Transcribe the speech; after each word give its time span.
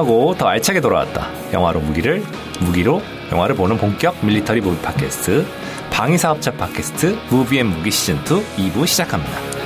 건강하고 0.00 0.34
더 0.36 0.46
알차게 0.46 0.80
돌아왔다. 0.80 1.28
영화로 1.52 1.80
무기를 1.80 2.22
무기로 2.60 3.02
영화를 3.32 3.54
보는 3.54 3.78
본격 3.78 4.24
military 4.24 4.60
movie 4.60 4.80
팟캐스트 4.82 5.46
방위사업청 5.90 6.52
팟캐스트 6.52 7.18
무비앤 7.30 7.66
무기 7.66 7.90
시즌2 7.90 8.44
2부 8.56 8.86
시작합니다. 8.86 9.59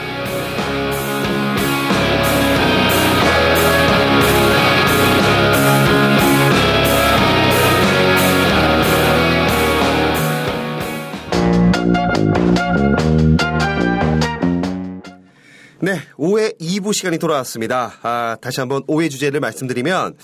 5회 16.16 16.59
2부 16.60 16.92
시간이 16.92 17.18
돌아왔습니다. 17.18 17.92
아, 18.02 18.36
다시 18.41 18.60
한번 18.60 18.82
5회 18.84 19.10
주제를 19.10 19.41
말씀드리면 19.41 20.16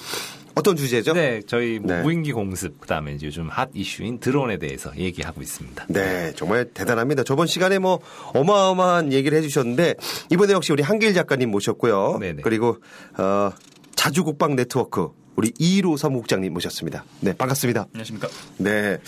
어떤 0.55 0.77
주제죠? 0.77 1.13
네, 1.13 1.41
저희 1.47 1.79
뭐 1.79 1.95
네. 1.95 2.03
무인기 2.03 2.33
공습 2.33 2.81
그다음에 2.81 3.13
이제 3.13 3.27
요즘 3.27 3.49
핫 3.49 3.71
이슈인 3.73 4.19
드론에 4.19 4.59
대해서 4.59 4.93
얘기하고 4.97 5.43
있습니다. 5.43 5.87
네, 5.89 6.33
정말 6.35 6.67
대단합니다. 6.67 7.23
저번 7.23 7.47
시간에 7.47 7.79
뭐 7.79 8.01
어마어마한 8.35 9.13
얘기를 9.13 9.39
해주셨는데 9.39 9.95
이번에 10.31 10.53
역시 10.53 10.73
우리 10.73 10.83
한길 10.83 11.15
작가님 11.15 11.51
모셨고요. 11.51 12.19
네네. 12.21 12.43
그리고 12.43 12.79
어, 13.17 13.53
자주국방 13.95 14.57
네트워크 14.57 15.09
우리 15.37 15.53
이로 15.59 15.97
사무국장님 15.97 16.53
모셨습니다. 16.53 17.05
네, 17.21 17.33
반갑습니다. 17.33 17.87
안녕하십니까. 17.95 18.29
네, 18.59 18.99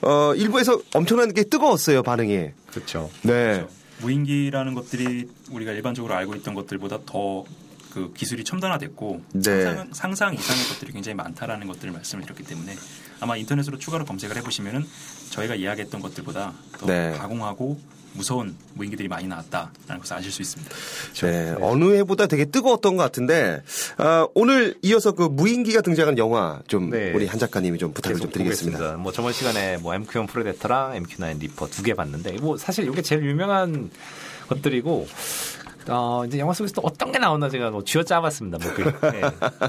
어, 0.00 0.34
일부에서 0.34 0.80
엄청난 0.94 1.32
게 1.34 1.42
뜨거웠어요 1.42 2.02
반응이. 2.02 2.50
그렇죠. 2.70 3.10
네, 3.22 3.66
무인기라는 4.02 4.74
것들이 4.74 5.28
우리가 5.50 5.72
일반적으로 5.72 6.14
알고 6.14 6.34
있던 6.36 6.54
것들보다 6.54 6.98
더 7.06 7.44
그 7.92 8.12
기술이 8.14 8.42
첨단화됐고 8.42 9.22
네. 9.34 9.64
상상, 9.64 9.92
상상 9.92 10.34
이상의 10.34 10.64
것들이 10.64 10.92
굉장히 10.92 11.14
많다라는 11.14 11.66
것들을 11.66 11.92
말씀을 11.92 12.24
드렸기 12.24 12.42
때문에 12.44 12.74
아마 13.20 13.36
인터넷으로 13.36 13.78
추가로 13.78 14.06
검색을 14.06 14.36
해보시면은 14.38 14.86
저희가 15.30 15.54
이야기했던 15.56 16.00
것들보다 16.00 16.54
더 16.78 16.86
네. 16.86 17.12
가공하고 17.12 17.78
무서운 18.14 18.56
무인기들이 18.74 19.08
많이 19.08 19.26
나왔다라는 19.26 19.98
것을 20.00 20.16
아실 20.16 20.30
수 20.30 20.42
있습니다. 20.42 20.74
네, 21.22 21.54
어느 21.60 21.94
해보다 21.96 22.26
되게 22.26 22.44
뜨거웠던 22.44 22.96
것 22.96 23.02
같은데 23.02 23.62
아, 23.98 24.26
오늘 24.34 24.74
이어서 24.82 25.12
그 25.12 25.22
무인기가 25.24 25.80
등장한 25.82 26.18
영화 26.18 26.60
좀 26.66 26.90
네. 26.90 27.12
우리 27.12 27.26
한 27.26 27.38
작가님이 27.38 27.78
좀 27.78 27.92
부탁을 27.92 28.18
좀 28.18 28.30
드리겠습니다. 28.30 28.78
보겠습니다. 28.78 29.02
뭐 29.02 29.12
저번 29.12 29.32
시간에 29.32 29.76
뭐 29.78 29.92
MQ1 29.94 30.28
프레데터랑 30.28 30.94
MQ9 31.02 31.38
리퍼 31.40 31.68
두 31.68 31.82
개 31.82 31.94
봤는데 31.94 32.32
뭐 32.40 32.56
사실 32.56 32.88
이게 32.88 33.02
제일 33.02 33.24
유명한 33.24 33.90
것들이고 34.48 35.08
어 35.88 36.22
이제 36.26 36.38
영화 36.38 36.52
속에서 36.52 36.74
또 36.74 36.82
어떤 36.84 37.10
게 37.10 37.18
나오나 37.18 37.48
제가 37.48 37.70
뭐 37.70 37.82
쥐어 37.82 38.04
짜봤습니다. 38.04 38.58
뭐 38.62 38.72
그, 38.72 38.82
네. 39.10 39.20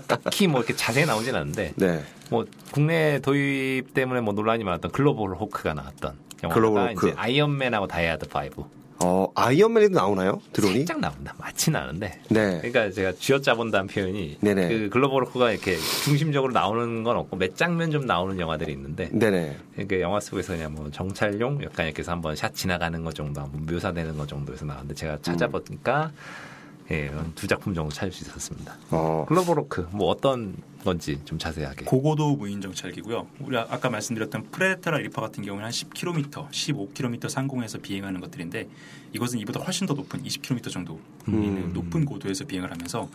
딱히 0.08 0.46
뭐 0.46 0.60
이렇게 0.60 0.76
자세히 0.76 1.06
나오진 1.08 1.34
않는데 1.34 1.74
네. 1.76 2.04
뭐 2.30 2.46
국내 2.72 3.20
도입 3.20 3.96
때문에 3.96 4.22
뭐 4.22 4.34
논란이 4.34 4.64
많았던 4.64 4.92
글로벌 4.92 5.32
호크가 5.36 5.74
나왔던 5.74 6.14
영화가. 6.44 6.92
이제 6.92 7.14
아이언맨하고 7.16 7.88
다이하드 7.88 8.28
5 8.58 8.84
어, 9.06 9.28
아이언맨에도 9.36 9.94
나오나요? 9.94 10.42
드론이? 10.54 10.76
살짝 10.76 11.00
나온다. 11.02 11.34
많지는 11.38 11.78
않은데. 11.80 12.22
네. 12.30 12.58
그러니까 12.60 12.90
제가 12.90 13.12
쥐어짜본다는 13.14 13.88
표현이 13.88 14.38
네네. 14.40 14.70
그 14.70 14.90
글로벌 14.90 15.26
호크가 15.26 15.52
이렇게 15.52 15.76
중심적으로 16.04 16.54
나오는 16.54 17.04
건 17.04 17.18
없고 17.18 17.36
몇 17.38 17.58
장면 17.58 17.92
좀 17.92 18.06
나오는 18.06 18.40
영화들이 18.40 18.72
있는데 18.72 19.10
네네. 19.12 19.58
그러니까 19.74 20.00
영화 20.00 20.20
속에서 20.22 20.54
그냥 20.54 20.74
뭐 20.74 20.90
정찰용 20.90 21.62
약간 21.64 21.88
이렇게 21.88 22.00
해서 22.00 22.14
한번 22.14 22.36
샷 22.36 22.56
지나가는 22.56 23.04
것 23.04 23.14
정도 23.14 23.42
한번 23.42 23.66
묘사되는 23.66 24.18
것 24.18 24.28
정도에서 24.28 24.66
나왔는데 24.66 24.96
제가 24.96 25.18
찾아보니까 25.22 26.12
예, 26.94 27.12
두 27.36 27.48
작품 27.48 27.74
정도 27.74 27.92
찾을 27.92 28.12
수 28.12 28.24
있었습니다. 28.24 28.78
어, 28.92 29.26
글로벌 29.28 29.58
호크 29.60 29.90
뭐 29.92 30.10
어떤 30.10 30.56
건지 30.84 31.20
좀 31.26 31.38
자세하게. 31.40 31.86
고고도 31.86 32.36
무인 32.36 32.62
정찰기고요. 32.62 33.28
우리 33.40 33.58
아- 33.58 33.66
아까 33.70 33.90
말씀드렸던 33.90 34.52
프레데터나 34.52 34.98
리퍼 35.00 35.22
같은 35.22 35.44
경우는 35.44 35.64
한 35.66 35.72
10km, 35.72 36.50
15km 36.52 37.30
상공에서 37.30 37.80
비행하는 37.80 38.20
것들인데 38.22 38.68
이것은 39.14 39.40
이보다 39.40 39.60
훨씬 39.62 39.88
더 39.88 39.94
높은 39.94 40.22
20km 40.24 40.70
정도 40.72 41.00
있는 41.28 41.74
높은 41.74 42.06
고도에서 42.06 42.46
비행을 42.46 42.70
하면서 42.72 43.10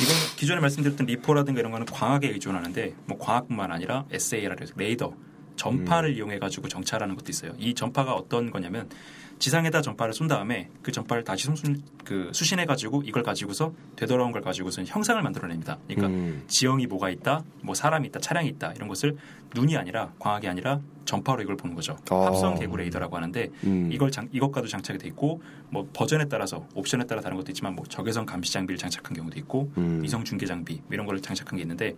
이건 0.00 0.14
기존에 0.36 0.60
말씀드렸던 0.60 1.06
리퍼라든가 1.06 1.58
이런 1.60 1.72
거는 1.72 1.86
광학에 1.86 2.28
의존하는데 2.28 2.94
뭐 3.06 3.18
광학뿐만 3.18 3.72
아니라 3.72 4.04
해서 4.12 4.36
레이더 4.76 5.12
전파를 5.56 6.14
이용해 6.14 6.38
가지고 6.38 6.68
정찰하는 6.68 7.16
것도 7.16 7.30
있어요. 7.30 7.52
이 7.58 7.74
전파가 7.74 8.14
어떤 8.14 8.50
거냐면 8.50 8.88
지상에다 9.38 9.82
전파를 9.82 10.12
쏜 10.12 10.26
다음에 10.26 10.68
그 10.82 10.92
전파를 10.92 11.24
다시 11.24 11.44
송순 11.44 11.82
그 12.04 12.30
수신해 12.32 12.64
가지고 12.64 13.02
이걸 13.04 13.22
가지고서 13.22 13.72
되돌아온 13.96 14.32
걸 14.32 14.42
가지고서 14.42 14.82
형상을 14.84 15.20
만들어냅니다. 15.22 15.78
그러니까 15.86 16.08
음. 16.08 16.42
지형이 16.48 16.86
뭐가 16.86 17.10
있다, 17.10 17.44
뭐 17.62 17.74
사람이 17.74 18.08
있다, 18.08 18.20
차량이 18.20 18.48
있다 18.48 18.72
이런 18.72 18.88
것을 18.88 19.16
눈이 19.54 19.76
아니라 19.76 20.12
광학이 20.18 20.48
아니라 20.48 20.80
전파로 21.04 21.42
이걸 21.42 21.56
보는 21.56 21.74
거죠. 21.74 21.96
어. 22.10 22.26
합성 22.26 22.58
개구 22.58 22.76
레이더라고 22.76 23.16
하는데 23.16 23.48
음. 23.64 23.90
이걸 23.92 24.10
장, 24.10 24.28
이것과도 24.32 24.66
장착이 24.66 24.98
돼 24.98 25.08
있고 25.08 25.40
뭐 25.70 25.88
버전에 25.92 26.26
따라서 26.26 26.66
옵션에 26.74 27.04
따라 27.04 27.20
다른 27.20 27.36
것도 27.36 27.50
있지만 27.52 27.74
뭐 27.74 27.84
적외선 27.86 28.26
감시 28.26 28.52
장비를 28.52 28.76
장착한 28.78 29.16
경우도 29.16 29.38
있고 29.38 29.72
음. 29.78 30.02
위성 30.02 30.24
중계 30.24 30.46
장비 30.46 30.74
뭐 30.74 30.88
이런 30.90 31.06
걸 31.06 31.20
장착한 31.20 31.56
게 31.56 31.62
있는데 31.62 31.94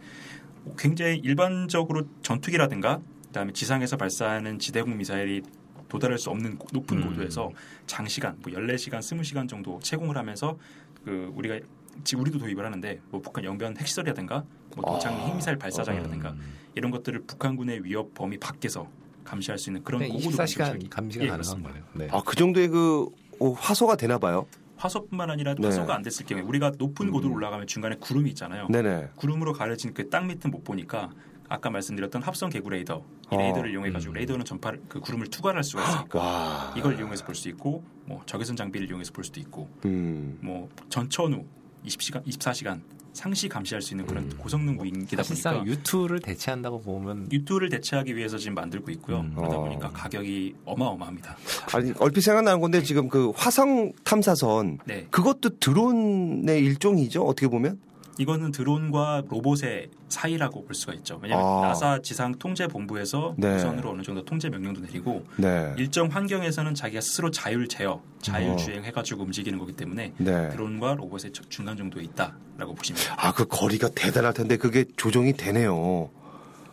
굉장히 0.78 1.16
일반적으로 1.16 2.04
전투기라든가 2.22 3.00
그다음에 3.28 3.52
지상에서 3.52 3.96
발사하는 3.96 4.58
지대공 4.58 4.96
미사일이 4.96 5.42
도달할 5.90 6.18
수 6.18 6.30
없는 6.30 6.56
고- 6.56 6.66
높은 6.72 7.02
음. 7.02 7.08
고도에서 7.08 7.50
장시간 7.86 8.36
뭐 8.42 8.50
14시간, 8.52 9.00
20시간 9.00 9.46
정도 9.48 9.78
채공을 9.80 10.16
하면서 10.16 10.56
그 11.04 11.30
우리가 11.34 11.58
지금 12.04 12.22
우리도 12.22 12.38
도입을 12.38 12.64
하는데 12.64 13.00
뭐 13.10 13.20
북한 13.20 13.44
영변 13.44 13.76
핵시설이라든가 13.76 14.44
뭐 14.76 14.84
도창 14.94 15.12
아. 15.14 15.26
핵미사일 15.26 15.58
발사장이라든가 15.58 16.30
음. 16.30 16.54
이런 16.74 16.90
것들을 16.90 17.24
북한군의 17.26 17.84
위협 17.84 18.14
범위 18.14 18.38
밖에서 18.38 18.88
감시할 19.24 19.58
수 19.58 19.68
있는 19.70 19.82
그런 19.84 20.00
그냥 20.00 20.16
고고도 20.16 20.36
24시간 20.38 20.76
무인 20.76 20.88
감시가 20.88 21.24
예, 21.24 21.28
가능한. 21.28 21.62
거예요. 21.62 21.84
네. 21.94 22.08
아, 22.10 22.22
그 22.24 22.36
정도의 22.36 22.68
그 22.68 23.06
어, 23.40 23.50
화소가 23.52 23.96
되나 23.96 24.18
봐요. 24.18 24.46
화소뿐만 24.76 25.28
아니라 25.30 25.54
네. 25.58 25.66
화소가 25.66 25.94
안 25.94 26.02
됐을 26.02 26.24
경우에 26.24 26.42
우리가 26.42 26.72
높은 26.78 27.10
고도로 27.10 27.34
올라가면 27.34 27.66
중간에 27.66 27.96
구름이 27.96 28.30
있잖아요. 28.30 28.68
네네. 28.70 29.10
구름으로 29.16 29.52
가려진 29.52 29.92
그 29.92 30.08
땅 30.08 30.26
밑은 30.28 30.50
못 30.50 30.64
보니까 30.64 31.10
아까 31.50 31.69
말씀드렸던 31.69 32.22
합성 32.22 32.49
개구 32.49 32.71
레이더 32.71 33.03
이 33.33 33.34
어. 33.34 33.38
레이더를 33.38 33.72
이용해 33.72 33.91
가지고 33.91 34.12
음. 34.12 34.15
레이더는 34.15 34.44
전파를 34.44 34.81
그 34.88 35.00
구름을 35.00 35.27
투과할 35.27 35.62
수가 35.65 35.83
있으니까 35.83 36.19
와. 36.19 36.75
이걸 36.77 36.97
이용해서 36.99 37.25
볼 37.27 37.34
수 37.34 37.49
있고 37.49 37.83
뭐 38.06 38.22
적외선 38.27 38.55
장비를 38.55 38.88
이용해서 38.88 39.12
볼 39.12 39.25
수도 39.25 39.41
있고 39.41 39.69
음. 39.84 40.38
뭐 40.43 40.69
전천후 40.88 41.44
20시간 41.87 42.25
24시간 42.27 42.81
상시 43.12 43.49
감시할 43.49 43.83
수 43.83 43.94
있는 43.94 44.06
그런 44.06 44.25
음. 44.25 44.38
고성능 44.38 44.77
무인기다 44.77 45.22
사실상 45.25 45.59
보니까 45.59 45.72
유투를 45.72 46.21
대체한다고 46.21 46.81
보면 46.83 47.28
유투를 47.33 47.69
대체하기 47.71 48.15
위해서 48.15 48.38
지금 48.38 48.55
만들고 48.55 48.91
있고요. 48.93 49.21
음. 49.21 49.32
그러다 49.34 49.56
어. 49.56 49.61
보니까 49.65 49.91
가격이 49.91 50.55
어마어마합니다. 50.65 51.37
아니, 51.75 51.93
얼핏 51.99 52.21
생각나는 52.21 52.61
건데 52.61 52.82
지금 52.82 53.09
그 53.09 53.32
화성 53.34 53.93
탐사선 54.05 54.78
네. 54.84 55.06
그것도 55.11 55.59
드론의 55.59 56.62
일종이죠. 56.65 57.25
어떻게 57.25 57.49
보면. 57.49 57.81
이거는 58.20 58.53
드론과 58.53 59.22
로봇의 59.31 59.88
사이라고 60.10 60.66
볼 60.66 60.75
수가 60.75 60.92
있죠. 60.94 61.19
왜냐하면 61.22 61.64
아. 61.64 61.69
나사 61.69 62.00
지상 62.03 62.34
통제 62.34 62.66
본부에서 62.66 63.34
네. 63.38 63.56
우선으로 63.56 63.92
어느 63.92 64.03
정도 64.03 64.22
통제 64.22 64.50
명령도 64.50 64.82
내리고 64.82 65.25
네. 65.38 65.75
일정 65.78 66.08
환경에서는 66.08 66.75
자기가 66.75 67.00
스스로 67.00 67.31
자율 67.31 67.66
제어, 67.66 68.03
자율 68.20 68.50
어. 68.50 68.56
주행 68.56 68.84
해가지고 68.84 69.22
움직이는 69.22 69.58
거기 69.58 69.72
때문에 69.72 70.12
네. 70.19 70.48
드론과 70.50 70.97
로봇의 70.97 71.32
저- 71.32 71.42
중간 71.48 71.78
정도에 71.78 72.03
있다라고 72.03 72.75
보시면 72.75 73.00
돼요. 73.00 73.14
아, 73.16 73.32
그 73.32 73.47
거리가 73.47 73.88
대단할 73.94 74.34
텐데 74.34 74.58
그게 74.58 74.84
조정이 74.98 75.32
되네요. 75.32 76.10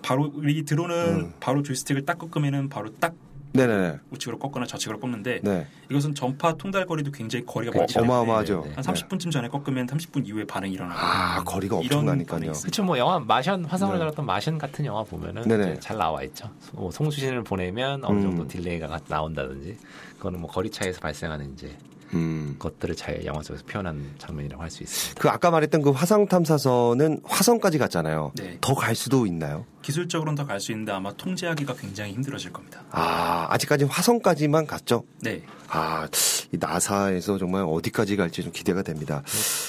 바로 0.01 0.33
이 0.45 0.63
드론은 0.65 0.95
음. 0.95 1.33
바로 1.39 1.63
조이스틱을 1.63 2.05
딱 2.05 2.17
꺾으면은 2.17 2.67
바로 2.67 2.93
딱 2.99 3.13
네네. 3.53 3.99
우측으로 4.11 4.39
꺾거나 4.39 4.65
좌측으로 4.65 4.99
꺾는데 4.99 5.39
네. 5.43 5.67
이것은 5.89 6.13
전파 6.15 6.53
통달 6.55 6.85
거리도 6.85 7.11
굉장히 7.11 7.45
거리가 7.45 7.71
어, 7.75 7.79
멀지 7.79 7.97
않아요. 7.97 8.11
어마어마하죠. 8.11 8.61
네, 8.63 8.69
네, 8.69 8.75
한 8.75 8.83
30분쯤 8.83 9.31
전에 9.31 9.47
꺾으면 9.47 9.87
30분 9.87 10.27
이후에 10.27 10.45
반응이 10.45 10.73
일어나고 10.73 10.99
아, 10.99 11.43
거리가 11.43 11.77
엄청나니까요. 11.77 12.51
그렇죠. 12.51 12.83
뭐 12.83 12.97
영화 12.97 13.19
마션 13.19 13.65
화성을 13.65 13.93
네. 13.95 13.99
다뤘던 13.99 14.25
마션 14.25 14.57
같은 14.57 14.85
영화 14.85 15.03
보면은 15.03 15.79
잘 15.79 15.97
나와 15.97 16.23
있죠. 16.23 16.49
뭐 16.73 16.91
송수신을 16.91 17.43
보내면 17.43 18.03
어느 18.03 18.21
정도 18.21 18.43
음. 18.43 18.47
delay가 18.47 18.99
나온다든지 19.07 19.77
그거는 20.17 20.39
뭐 20.41 20.49
거리 20.49 20.69
차에서 20.69 20.99
발생하는 20.99 21.53
이제 21.53 21.75
음. 22.13 22.55
것들을 22.57 22.95
잘 22.95 23.25
영화 23.25 23.41
속에서 23.43 23.65
표현한 23.65 24.13
장면이라고 24.17 24.61
할 24.63 24.69
수 24.69 24.83
있습니다. 24.83 25.21
그 25.21 25.29
아까 25.29 25.51
말했던 25.51 25.81
그 25.81 25.89
화성 25.91 26.27
탐사선은 26.27 27.21
화성까지 27.25 27.77
갔잖아요. 27.79 28.31
네. 28.35 28.57
더갈 28.61 28.95
수도 28.95 29.25
있나요? 29.25 29.65
기술적으로는 29.91 30.35
더 30.35 30.45
갈 30.45 30.59
수 30.59 30.71
있는데 30.73 30.91
아마 30.91 31.13
통제하기가 31.13 31.75
굉장히 31.75 32.11
힘들어질 32.13 32.51
겁니다. 32.51 32.83
아, 32.91 33.47
아직까지 33.51 33.85
화성까지만 33.85 34.67
갔죠? 34.67 35.05
네. 35.21 35.41
아, 35.69 36.07
이 36.51 36.57
나사에서 36.59 37.37
정말 37.37 37.63
어디까지 37.67 38.15
갈지 38.17 38.41
좀 38.43 38.51
기대가 38.51 38.81
됩니다. 38.81 39.21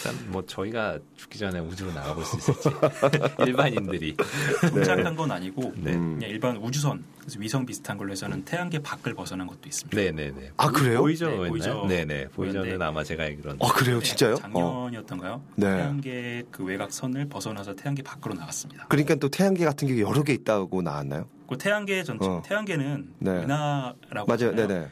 일단 0.05 0.31
뭐 0.33 0.45
저희가 0.47 0.99
죽기 1.17 1.39
전에 1.39 1.59
우주로 1.61 1.93
나가볼 1.93 2.25
수 2.25 2.37
있을지 2.37 2.69
일반인들이 3.47 4.17
동작한 4.71 5.15
건 5.17 5.31
아니고 5.33 5.73
네. 5.77 5.95
음. 5.95 6.15
그냥 6.15 6.31
일반 6.31 6.57
우주선 6.57 7.05
그래서 7.21 7.39
위성 7.41 7.67
비슷한 7.67 7.99
걸로 7.99 8.11
해서는 8.13 8.45
태양계 8.45 8.79
밖을 8.81 9.15
벗어난 9.15 9.47
것도 9.47 9.61
있습니다. 9.67 9.97
네네네. 10.01 10.53
아, 10.57 10.71
그래요? 10.71 11.01
보이저였나요? 11.01 11.43
네, 11.43 11.49
보이저. 11.49 11.87
네네. 11.89 12.29
보이저는 12.29 12.61
보이저인데. 12.63 12.85
아마 12.85 13.05
제가 13.05 13.23
알기로는. 13.25 13.59
아 13.61 13.69
그래요, 13.73 13.99
네, 13.99 14.05
진짜요? 14.05 14.35
어. 14.35 14.37
작년이었던가요? 14.37 15.43
네. 15.57 15.67
태양계 15.77 16.45
그 16.51 16.65
외곽선을 16.65 17.29
벗어나서 17.29 17.75
태양계 17.75 18.03
밖으로 18.03 18.35
나갔습니다. 18.35 18.87
그러니까 18.89 19.15
또 19.17 19.29
태양계 19.29 19.65
같은 19.65 19.89
게 19.89 19.97
여러 20.09 20.23
개 20.23 20.33
있다고 20.33 20.83
나왔나요? 20.83 21.29
그 21.49 21.57
태양계 21.57 22.03
전체 22.05 22.27
어. 22.27 22.43
태양계는 22.45 23.15
네. 23.21 23.31
은하라고 23.31 24.27
맞아요. 24.27 24.55
네네. 24.55 24.89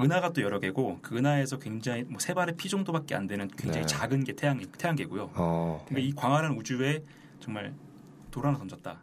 은하가 0.00 0.32
또 0.32 0.42
여러 0.42 0.60
개고 0.60 0.98
그 1.02 1.16
은하에서 1.16 1.58
굉장히 1.58 2.04
뭐 2.04 2.18
세 2.20 2.32
발의 2.34 2.56
피 2.56 2.68
정도밖에 2.68 3.14
안 3.14 3.26
되는 3.26 3.48
굉장히 3.56 3.86
네. 3.86 3.86
작은 3.86 4.24
게 4.24 4.32
태양 4.34 4.58
태양계고요. 4.78 5.30
어. 5.34 5.84
그러니까 5.88 6.08
이 6.08 6.12
광활한 6.14 6.52
우주에 6.56 7.02
정말 7.40 7.74
돌 8.30 8.46
하나 8.46 8.56
던졌다. 8.58 9.00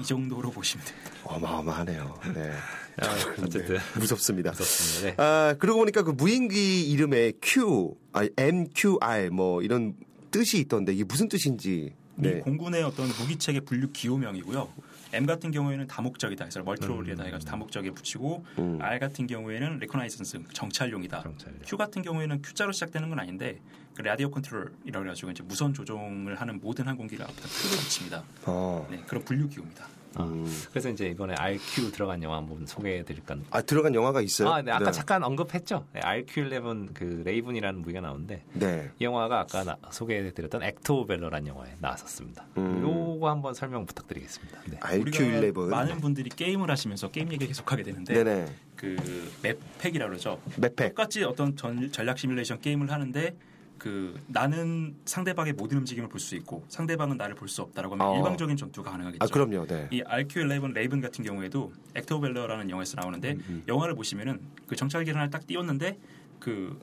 이 0.00 0.04
정도로 0.04 0.50
보시면 0.50 0.84
됩니다. 0.86 1.10
어마어마하네요. 1.24 2.14
네. 2.34 2.50
아, 3.02 3.42
어쨌든 3.42 3.78
무섭습니다. 3.98 4.50
무섭습니다. 4.50 5.16
네. 5.16 5.22
아, 5.22 5.54
그러고 5.58 5.80
보니까 5.80 6.02
그 6.02 6.10
무인기 6.10 6.88
이름에 6.90 7.32
Q, 7.40 7.94
아, 8.12 8.26
MQR 8.36 9.30
뭐 9.32 9.62
이런 9.62 9.94
뜻이 10.30 10.58
있던데 10.58 10.92
이게 10.92 11.04
무슨 11.04 11.28
뜻인지. 11.28 11.94
이 12.20 12.22
네. 12.22 12.40
공군의 12.40 12.82
어떤 12.82 13.08
무기체계 13.08 13.60
분류 13.60 13.90
기호명이고요. 13.92 14.68
M 15.12 15.26
같은 15.26 15.50
경우에는 15.50 15.86
다목적이다. 15.86 16.44
그래서 16.44 16.60
음. 16.60 16.64
multi-role이다 16.64 17.24
해가지고 17.24 17.50
다목적에 17.50 17.90
붙이고 17.90 18.44
음. 18.58 18.78
R 18.80 18.98
같은 18.98 19.26
경우에는 19.26 19.78
reconnaissance 19.78 20.38
정찰용이다. 20.52 21.22
정찰용. 21.22 21.58
Q 21.64 21.76
같은 21.76 22.02
경우에는 22.02 22.42
Q자로 22.42 22.72
시작되는 22.72 23.08
건 23.08 23.18
아닌데 23.18 23.58
그 23.94 24.02
radio 24.02 24.30
control이라고 24.30 25.04
해가지고 25.04 25.30
이제 25.32 25.42
무선 25.42 25.74
조종을 25.74 26.40
하는 26.40 26.60
모든 26.60 26.86
항공기를 26.86 27.24
앞에다 27.24 27.48
Q를 27.48 27.76
붙입니다. 27.78 28.22
어. 28.44 28.86
네, 28.90 29.02
그런 29.06 29.24
분류 29.24 29.48
기호입니다. 29.48 29.86
아, 30.16 30.24
음. 30.24 30.44
그래서 30.70 30.88
이제 30.88 31.06
이번에 31.08 31.34
RQ 31.34 31.92
들어간 31.92 32.22
영화 32.22 32.36
한번 32.38 32.66
소개해 32.66 33.04
드릴까. 33.04 33.36
아, 33.50 33.62
들어간 33.62 33.94
영화가 33.94 34.20
있어요? 34.22 34.48
아, 34.50 34.60
네, 34.62 34.72
아까 34.72 34.90
잠깐 34.90 35.22
언급했죠. 35.22 35.86
네, 35.92 36.00
RQ11 36.00 36.94
그 36.94 37.22
레이븐이라는 37.24 37.80
무기가 37.80 38.00
나오는데 38.00 38.42
네. 38.54 38.90
이 38.98 39.04
영화가 39.04 39.40
아까 39.40 39.64
나- 39.64 39.76
소개해 39.90 40.32
드렸던 40.32 40.62
Act 40.62 40.78
of 40.78 40.88
Valor라는 40.88 41.46
영화에 41.48 41.74
나왔었습니다. 41.78 42.44
음. 42.58 42.82
요거 42.82 43.28
한번 43.30 43.54
설명 43.54 43.86
부탁드리겠습니다. 43.86 44.58
네. 44.70 44.78
RQ11. 44.78 45.56
우리가 45.56 45.76
많은 45.76 46.00
분들이 46.00 46.28
게임을 46.30 46.70
하시면서 46.70 47.10
게임 47.10 47.32
얘기 47.32 47.46
계속하게 47.46 47.82
되는데 47.84 48.12
네네. 48.14 48.46
그 48.76 48.96
map 49.42 49.61
hack이라 49.61 50.06
그러죠. 50.08 50.40
map 50.56 50.68
hack. 50.68 50.88
똑같이 50.94 51.22
어떤 51.22 51.54
전, 51.56 51.92
전략 51.92 52.18
시뮬레이션 52.18 52.60
게임을 52.60 52.90
하는데 52.90 53.36
그 53.80 54.14
나는 54.28 54.94
상대방의 55.06 55.54
모든 55.54 55.78
움직임을 55.78 56.08
볼 56.08 56.20
수 56.20 56.36
있고 56.36 56.64
상대방은 56.68 57.16
나를 57.16 57.34
볼 57.34 57.48
수 57.48 57.62
없다라고 57.62 57.94
하면 57.94 58.06
어. 58.06 58.16
일방적인 58.16 58.56
전투가 58.56 58.90
가능하겠죠. 58.92 59.24
아, 59.24 59.26
그럼요. 59.26 59.66
네. 59.66 59.88
이 59.90 60.02
RQ11 60.02 60.72
레이븐 60.74 61.00
같은 61.00 61.24
경우에도 61.24 61.72
액터 61.94 62.20
벨러라는 62.20 62.68
영화에서 62.68 63.00
나오는데 63.00 63.32
음, 63.48 63.64
영화를 63.66 63.94
보시면은 63.94 64.38
그 64.66 64.76
정찰기를 64.76 65.18
하나 65.18 65.30
딱 65.30 65.46
띄웠는데 65.46 65.98
그 66.38 66.78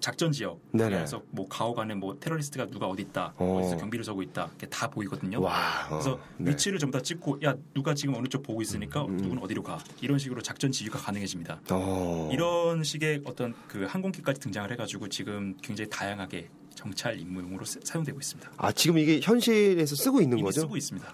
작전 0.00 0.30
지역 0.32 0.60
네네. 0.72 0.90
그래서 0.96 1.22
뭐 1.30 1.46
가옥 1.48 1.78
안에 1.78 1.94
뭐 1.94 2.16
테러리스트가 2.18 2.66
누가 2.66 2.86
어디 2.86 3.02
있다 3.02 3.32
어. 3.36 3.58
어디서 3.60 3.76
경비를 3.78 4.04
서고 4.04 4.22
있다 4.22 4.50
이게 4.56 4.66
다 4.66 4.88
보이거든요. 4.88 5.40
와. 5.40 5.86
어, 5.86 5.88
그래서 5.90 6.18
네. 6.38 6.50
위치를 6.50 6.78
전부 6.78 6.96
다 6.98 7.02
찍고 7.02 7.40
야 7.44 7.54
누가 7.74 7.94
지금 7.94 8.14
어느 8.14 8.28
쪽 8.28 8.42
보고 8.42 8.62
있으니까 8.62 9.02
음, 9.04 9.10
음. 9.10 9.16
누구는 9.16 9.42
어디로 9.42 9.62
가 9.62 9.78
이런 10.00 10.18
식으로 10.18 10.42
작전 10.42 10.70
지휘가 10.70 10.98
가능해집니다. 10.98 11.60
어. 11.70 12.30
이런 12.32 12.84
식의 12.84 13.22
어떤 13.24 13.54
그 13.68 13.84
항공기까지 13.84 14.40
등장을 14.40 14.70
해가지고 14.72 15.08
지금 15.08 15.56
굉장히 15.62 15.88
다양하게 15.90 16.48
정찰 16.74 17.18
임무용으로 17.18 17.64
사- 17.64 17.80
사용되고 17.82 18.18
있습니다. 18.20 18.50
아, 18.58 18.70
지금 18.70 18.98
이게 18.98 19.18
현실에서 19.22 19.96
쓰고 19.96 20.20
있는 20.20 20.42
거죠? 20.42 20.60
쓰고 20.60 20.76
있습니다. 20.76 21.10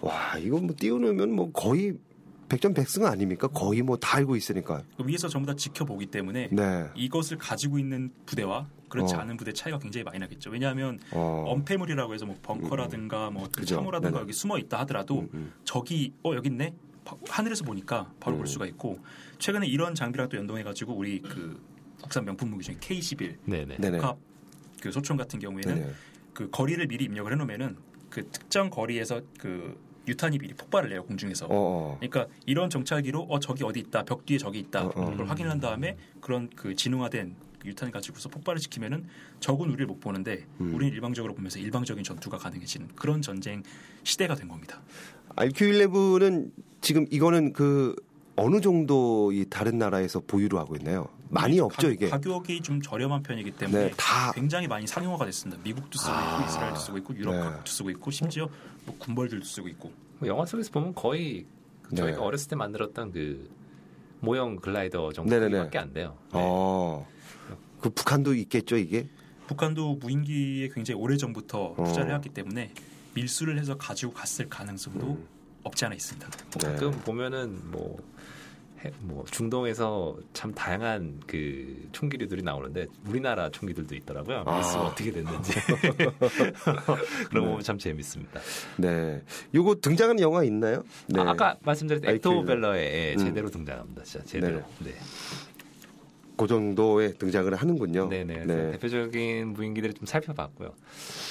와, 0.00 0.36
이거 0.38 0.58
뭐 0.58 0.74
띄워놓으면 0.78 1.30
뭐 1.32 1.50
거의 1.52 1.94
백전백승 2.48 3.04
아닙니까? 3.06 3.48
거의 3.48 3.82
뭐 3.82 3.96
다 3.96 4.18
알고 4.18 4.36
있으니까. 4.36 4.82
그 4.96 5.06
위에서 5.06 5.28
전부 5.28 5.46
다 5.46 5.54
지켜보기 5.56 6.06
때문에 6.06 6.48
네. 6.52 6.90
이것을 6.94 7.38
가지고 7.38 7.78
있는 7.78 8.10
부대와 8.26 8.66
그렇지 8.88 9.14
어. 9.14 9.18
않은 9.18 9.36
부대 9.36 9.52
차이가 9.52 9.78
굉장히 9.78 10.04
많이 10.04 10.18
나겠죠. 10.18 10.50
왜냐하면 10.50 10.98
어. 11.12 11.44
엄폐물이라고 11.48 12.14
해서 12.14 12.26
뭐 12.26 12.36
벙커라든가 12.42 13.30
뭐 13.30 13.48
그죠. 13.50 13.76
참호라든가 13.76 14.10
네네. 14.18 14.22
여기 14.22 14.32
숨어 14.32 14.58
있다 14.58 14.78
하더라도 14.80 15.20
음, 15.20 15.28
음. 15.34 15.52
적이 15.64 16.12
어 16.22 16.32
여기 16.34 16.48
있네 16.48 16.74
바- 17.04 17.16
하늘에서 17.28 17.64
보니까 17.64 18.12
바로 18.20 18.36
음. 18.36 18.38
볼 18.38 18.46
수가 18.46 18.66
있고 18.66 18.98
최근에 19.38 19.66
이런 19.66 19.94
장비랑 19.94 20.28
또 20.28 20.36
연동해가지고 20.36 20.92
우리 20.94 21.20
그 21.20 21.60
국산 22.00 22.24
명품 22.24 22.50
무기 22.50 22.64
중에 22.64 22.76
K11 22.76 23.36
네네. 23.46 23.98
컵, 23.98 24.18
그 24.80 24.92
소총 24.92 25.16
같은 25.16 25.38
경우에는 25.40 25.74
네네. 25.74 25.92
그 26.32 26.50
거리를 26.50 26.86
미리 26.86 27.04
입력을 27.06 27.30
해놓으면은 27.32 27.76
그 28.10 28.28
특정 28.30 28.70
거리에서 28.70 29.20
그 29.38 29.76
유탄이 30.06 30.38
미리 30.38 30.54
폭발을 30.54 30.90
내요 30.90 31.04
공중에서. 31.04 31.46
어, 31.46 31.48
어. 31.50 31.96
그러니까 32.00 32.26
이런 32.46 32.68
정찰기로 32.70 33.22
어 33.28 33.38
저기 33.40 33.64
어디 33.64 33.80
있다 33.80 34.04
벽 34.04 34.26
뒤에 34.26 34.38
저기 34.38 34.58
있다 34.58 34.84
어, 34.86 34.92
어. 34.94 35.12
이걸 35.14 35.28
확인한 35.28 35.60
다음에 35.60 35.96
그런 36.20 36.50
그 36.54 36.74
진화된 36.74 37.34
유탄 37.64 37.90
가지고서 37.90 38.28
폭발을 38.28 38.60
시키면은 38.60 39.06
적은 39.40 39.68
우리를 39.68 39.86
못 39.86 39.98
보는데 40.00 40.46
음. 40.60 40.74
우리는 40.74 40.92
일방적으로 40.92 41.34
보면서 41.34 41.58
일방적인 41.58 42.04
전투가 42.04 42.36
가능해지는 42.36 42.88
그런 42.94 43.22
전쟁 43.22 43.62
시대가 44.02 44.34
된 44.34 44.48
겁니다. 44.48 44.82
RQ11은 45.36 46.50
지금 46.82 47.06
이거는 47.10 47.54
그 47.54 47.96
어느 48.36 48.60
정도 48.60 49.32
이 49.32 49.46
다른 49.48 49.78
나라에서 49.78 50.20
보유를 50.26 50.58
하고 50.58 50.76
있나요? 50.76 51.08
많이 51.30 51.58
가- 51.58 51.64
없죠, 51.64 51.90
이게. 51.90 52.08
가격이 52.08 52.60
좀 52.60 52.82
저렴한 52.82 53.22
편이기 53.22 53.52
때문에 53.52 53.86
네, 53.86 53.90
다 53.96 54.30
굉장히 54.32 54.68
많이 54.68 54.86
상용화가 54.86 55.24
됐습니다. 55.26 55.60
미국도 55.64 55.98
쓰고 55.98 56.12
아. 56.12 56.36
있고 56.40 56.48
이스라엘도 56.50 56.78
쓰고 56.78 56.98
있고 56.98 57.16
유럽 57.16 57.32
네. 57.34 57.40
각국도 57.40 57.70
쓰고 57.70 57.90
있고 57.90 58.10
심지어 58.10 58.48
뭐 58.86 58.96
군벌들도 58.98 59.44
쓰고 59.44 59.68
있고 59.68 59.92
뭐 60.18 60.28
영화 60.28 60.44
속에서 60.46 60.70
보면 60.70 60.94
거의 60.94 61.46
그 61.82 61.94
저희가 61.96 62.18
네. 62.18 62.22
어렸을 62.24 62.48
때 62.48 62.56
만들었던 62.56 63.12
그 63.12 63.50
모형 64.20 64.56
글라이더. 64.56 65.12
정도밖에 65.12 65.78
안 65.78 65.92
돼요. 65.92 66.16
네. 66.32 66.40
어. 66.42 67.06
그 67.80 67.90
북한도 67.90 68.34
있겠죠, 68.34 68.76
이게? 68.78 69.06
북한도 69.46 69.96
무인기에 69.96 70.68
굉장히 70.70 70.98
오래 71.00 71.16
전부터 71.18 71.74
어. 71.76 71.84
투자를 71.84 72.08
해왔기 72.08 72.30
때문에 72.30 72.72
밀수를 73.14 73.58
해서 73.58 73.76
가지고 73.76 74.12
갔을 74.14 74.48
가능성도 74.48 75.06
음. 75.06 75.28
없지 75.62 75.84
않아 75.84 75.94
있습니다. 75.94 76.26
뭐 76.28 76.62
네. 76.62 76.72
가끔 76.72 76.90
보면은 77.02 77.70
뭐, 77.70 77.98
해- 77.98 78.02
뭐 79.00 79.24
중동에서 79.30 80.16
참 80.32 80.52
다양한 80.52 81.20
그 81.26 81.88
총기류들이 81.92 82.42
나오는데 82.42 82.86
우리나라 83.06 83.50
총기들도 83.50 83.94
있더라고요. 83.96 84.44
아. 84.46 84.58
미스가 84.58 84.82
어떻게 84.86 85.10
됐는지 85.12 85.52
그런 87.30 87.44
거 87.44 87.50
보면 87.50 87.60
참 87.62 87.78
재밌습니다. 87.78 88.40
네. 88.76 89.22
요거 89.54 89.76
등장하는 89.80 90.20
영화 90.20 90.44
있나요? 90.44 90.84
네. 91.08 91.20
아, 91.20 91.34
까 91.34 91.56
말씀드렸던 91.62 92.08
IQ. 92.08 92.16
액토 92.16 92.44
벨러에 92.44 93.14
음. 93.14 93.18
제대로 93.18 93.50
등장합니다. 93.50 94.02
진짜 94.04 94.24
제대로. 94.26 94.58
네. 94.78 94.92
그 96.36 96.46
정도의 96.48 97.14
등장을 97.14 97.54
하는군요. 97.54 98.08
네네. 98.08 98.34
그래서 98.44 98.70
대표적인 98.72 99.48
무인기들을 99.52 99.94
좀 99.94 100.06
살펴봤고요. 100.06 100.72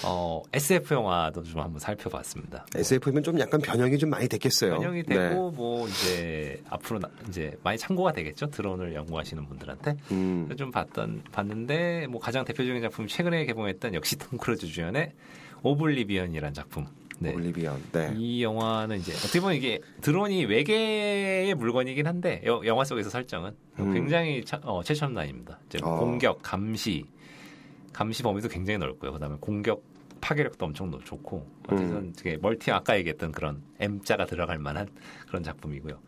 어, 0.06 0.42
SF 0.54 0.94
영화도 0.94 1.44
좀 1.44 1.60
한번 1.62 1.80
살펴봤습니다. 1.80 2.66
뭐 2.74 2.80
SF면 2.80 3.24
좀 3.24 3.38
약간 3.40 3.60
변형이 3.62 3.98
좀 3.98 4.10
많이 4.10 4.28
됐겠어요. 4.30 4.76
변형이 4.76 5.04
네. 5.04 5.30
되고 5.30 5.52
뭐 5.52 5.88
이제 5.88 6.62
앞으로 6.70 7.00
나- 7.00 7.10
이제 7.28 7.58
많이 7.64 7.78
참고가 7.78 8.12
되겠죠 8.14 8.48
드론을 8.48 8.94
연구하시는 8.96 9.46
분들한테 9.46 9.98
음. 10.12 10.50
좀 10.58 10.72
봤던 10.72 11.24
봤는데 11.32 12.08
뭐 12.08 12.22
가장 12.22 12.46
대표적인 12.46 12.82
작품 12.82 13.08
최근에 13.08 13.46
개봉했던 13.46 13.94
역시 13.96 14.18
톰 14.18 14.38
크루즈 14.38 14.68
주연의 14.68 15.12
오블리비언이라는 15.64 16.54
작품. 16.54 16.86
네. 17.24 17.34
오블리비언. 17.34 17.82
네. 17.92 18.14
이 18.18 18.44
영화는 18.44 18.98
이제 19.00 19.14
어떻게 19.14 19.40
보면 19.40 19.56
이게 19.56 19.80
드론이 20.02 20.46
외계의 20.46 21.56
물건이긴 21.56 22.06
한데 22.08 22.42
여- 22.46 22.62
영화 22.66 22.84
속에서 22.84 23.10
설정은 23.10 23.56
음. 23.80 23.94
굉장히 23.94 24.44
차- 24.44 24.60
어, 24.64 24.84
최첨단입니다. 24.84 25.60
이제 25.68 25.80
어. 25.82 25.98
공격, 25.98 26.40
감시, 26.42 27.06
감시 27.92 28.24
범위도 28.24 28.48
굉장히 28.50 28.78
넓고요. 28.80 29.14
그다음에 29.14 29.38
공격 29.40 29.84
파괴력도 30.22 30.66
엄청 30.66 30.90
높- 30.90 31.06
좋고 31.06 31.46
어쨌든 31.68 31.96
음. 31.96 32.14
되게 32.16 32.38
멀티 32.38 32.72
아까 32.72 32.98
얘기했던 32.98 33.32
그런 33.32 33.62
M자가 33.80 34.26
들어갈 34.26 34.58
만한 34.58 34.88
그런 35.28 35.44
작품이고요. 35.44 36.00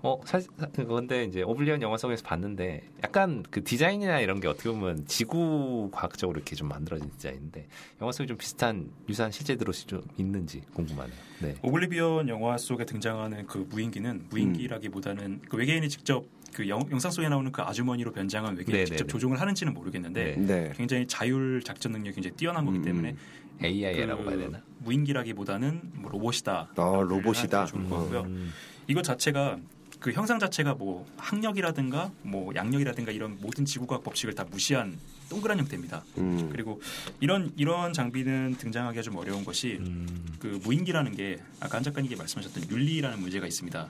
어 0.00 0.20
사실 0.24 0.48
그런데 0.76 1.24
이제 1.24 1.42
오블리언 1.42 1.82
영화 1.82 1.96
속에서 1.96 2.22
봤는데 2.22 2.82
약간 3.02 3.42
그 3.50 3.64
디자인이나 3.64 4.20
이런 4.20 4.38
게 4.38 4.46
어떻게 4.46 4.70
보면 4.70 5.06
지구 5.06 5.90
과학적으로 5.92 6.36
이렇게 6.38 6.54
좀 6.54 6.68
만들어진 6.68 7.10
디자인인데 7.10 7.66
영화 8.00 8.12
속에 8.12 8.26
좀 8.26 8.36
비슷한 8.36 8.90
유사한 9.08 9.32
실제 9.32 9.56
드롯이 9.56 9.78
좀 9.86 10.02
있는지 10.16 10.62
궁금하네요. 10.74 11.16
네. 11.40 11.54
오블리비언 11.62 12.28
영화 12.28 12.56
속에 12.56 12.84
등장하는 12.84 13.46
그 13.46 13.66
무인기는 13.70 14.26
무인기라기보다는 14.30 15.42
그 15.48 15.56
외계인이 15.56 15.88
직접 15.88 16.24
그 16.54 16.68
영, 16.68 16.80
상 17.00 17.10
속에 17.10 17.28
나오는 17.28 17.50
그 17.50 17.62
아주머니로 17.62 18.12
변장한 18.12 18.56
외계인이 18.56 18.72
네네네. 18.84 18.96
직접 18.96 19.08
조종을 19.08 19.40
하는지는 19.40 19.74
모르겠는데 19.74 20.36
네. 20.36 20.46
네. 20.46 20.72
굉장히 20.76 21.06
자율 21.08 21.60
작전 21.64 21.92
능력이 21.92 22.14
굉장히 22.14 22.36
뛰어난 22.36 22.64
거기 22.64 22.78
음, 22.78 22.82
때문에 22.84 23.16
AI라고 23.62 24.22
그 24.22 24.28
봐야 24.28 24.38
되나? 24.38 24.62
무인기라기보다는 24.78 25.80
뭐 25.94 26.10
로봇이다. 26.12 26.68
어, 26.76 27.02
로봇이다. 27.02 27.66
좋을 27.66 27.88
것 27.88 27.96
같고요. 27.98 28.20
음, 28.22 28.52
이것 28.86 29.02
자체가 29.02 29.58
그 30.00 30.12
형상 30.12 30.38
자체가 30.38 30.74
뭐 30.74 31.06
학력이라든가 31.16 32.12
뭐 32.22 32.54
양력이라든가 32.54 33.10
이런 33.10 33.36
모든 33.40 33.64
지구과학 33.64 34.04
법칙을 34.04 34.34
다 34.34 34.44
무시한 34.48 34.98
동그란 35.28 35.58
형태입니다. 35.58 36.04
음. 36.18 36.48
그리고 36.50 36.80
이런 37.20 37.52
이런 37.56 37.92
장비는 37.92 38.56
등장하기가 38.58 39.02
좀 39.02 39.16
어려운 39.16 39.44
것이 39.44 39.78
음, 39.80 40.36
그 40.38 40.60
무인기라는 40.62 41.16
게 41.16 41.38
아까 41.60 41.76
한 41.76 41.82
작가님이 41.82 42.16
말씀하셨던 42.16 42.70
윤리라는 42.70 43.20
문제가 43.20 43.46
있습니다. 43.46 43.88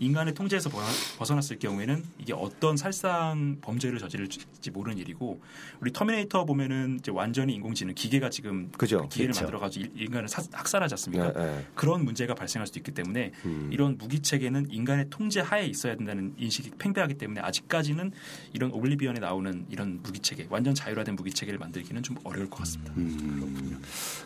인간의 0.00 0.34
통제에서 0.34 0.70
벗어났을 1.18 1.58
경우에는 1.58 2.02
이게 2.18 2.32
어떤 2.32 2.76
살상 2.76 3.58
범죄를 3.60 3.98
저지를지 3.98 4.70
모르는 4.72 4.96
일이고 4.98 5.40
우리 5.80 5.92
터미네이터 5.92 6.46
보면은 6.46 6.96
이제 6.98 7.10
완전히 7.12 7.54
인공지능 7.54 7.94
기계가 7.94 8.30
지금 8.30 8.70
그죠. 8.78 9.06
기계를 9.10 9.32
그렇죠. 9.32 9.42
만들어가지고 9.42 9.84
일- 9.94 10.02
인간을 10.06 10.28
사- 10.28 10.42
학살하지 10.52 10.94
않습니까? 10.94 11.32
네, 11.34 11.38
네. 11.44 11.66
그런 11.74 12.04
문제가 12.04 12.34
발생할 12.34 12.66
수도 12.66 12.78
있기 12.80 12.92
때문에 12.92 13.32
음. 13.44 13.68
이런 13.70 13.98
무기 13.98 14.20
체계는 14.20 14.70
인간의 14.70 15.06
통제 15.10 15.40
하에 15.40 15.66
있어야 15.66 15.94
된다는 15.96 16.34
인식이 16.38 16.70
팽배하기 16.78 17.14
때문에 17.18 17.40
아직까지는 17.42 18.12
이런 18.54 18.72
오블리비언에 18.72 19.20
나오는 19.20 19.66
이런 19.68 20.00
무기 20.02 20.20
체계, 20.20 20.46
완전 20.48 20.74
자율화된 20.74 21.14
무기 21.14 21.30
체계를 21.30 21.58
만들기는 21.58 22.02
좀 22.02 22.16
어려울 22.24 22.48
것 22.48 22.60
같습니다. 22.60 22.94
음. 22.96 23.80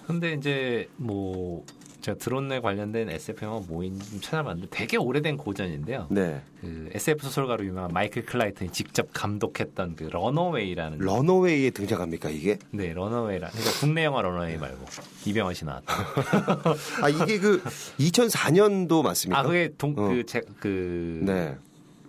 근데 0.06 0.34
이제 0.34 0.88
뭐 0.96 1.66
제가 2.04 2.18
드론에 2.18 2.60
관련된 2.60 3.08
SF 3.08 3.46
영화 3.46 3.60
모음 3.66 3.98
좀 3.98 4.20
찾아봤는데 4.20 4.68
되게 4.70 4.98
오래된 4.98 5.38
고전인데요. 5.38 6.08
네. 6.10 6.42
그 6.60 6.90
SF 6.92 7.24
소설가로 7.24 7.64
유명한 7.64 7.92
마이클 7.94 8.26
크라이튼이 8.26 8.72
직접 8.72 9.08
감독했던 9.14 9.96
그 9.96 10.04
러너웨이라는 10.12 10.98
러너웨이에 10.98 11.70
등장합니까 11.70 12.28
이게? 12.28 12.58
네 12.72 12.92
러너웨이라 12.92 13.48
그러니까 13.48 13.72
국내 13.80 14.04
영화 14.04 14.20
러너웨이 14.20 14.58
말고 14.58 14.84
이병헌 15.24 15.54
씨 15.54 15.64
나왔던 15.64 15.96
아 17.00 17.08
이게 17.08 17.38
그 17.38 17.62
2004년도 17.98 19.02
맞습니까? 19.02 19.40
아 19.40 19.42
그게 19.42 19.70
어. 19.72 19.74
동그제그 19.78 21.20
네. 21.22 21.56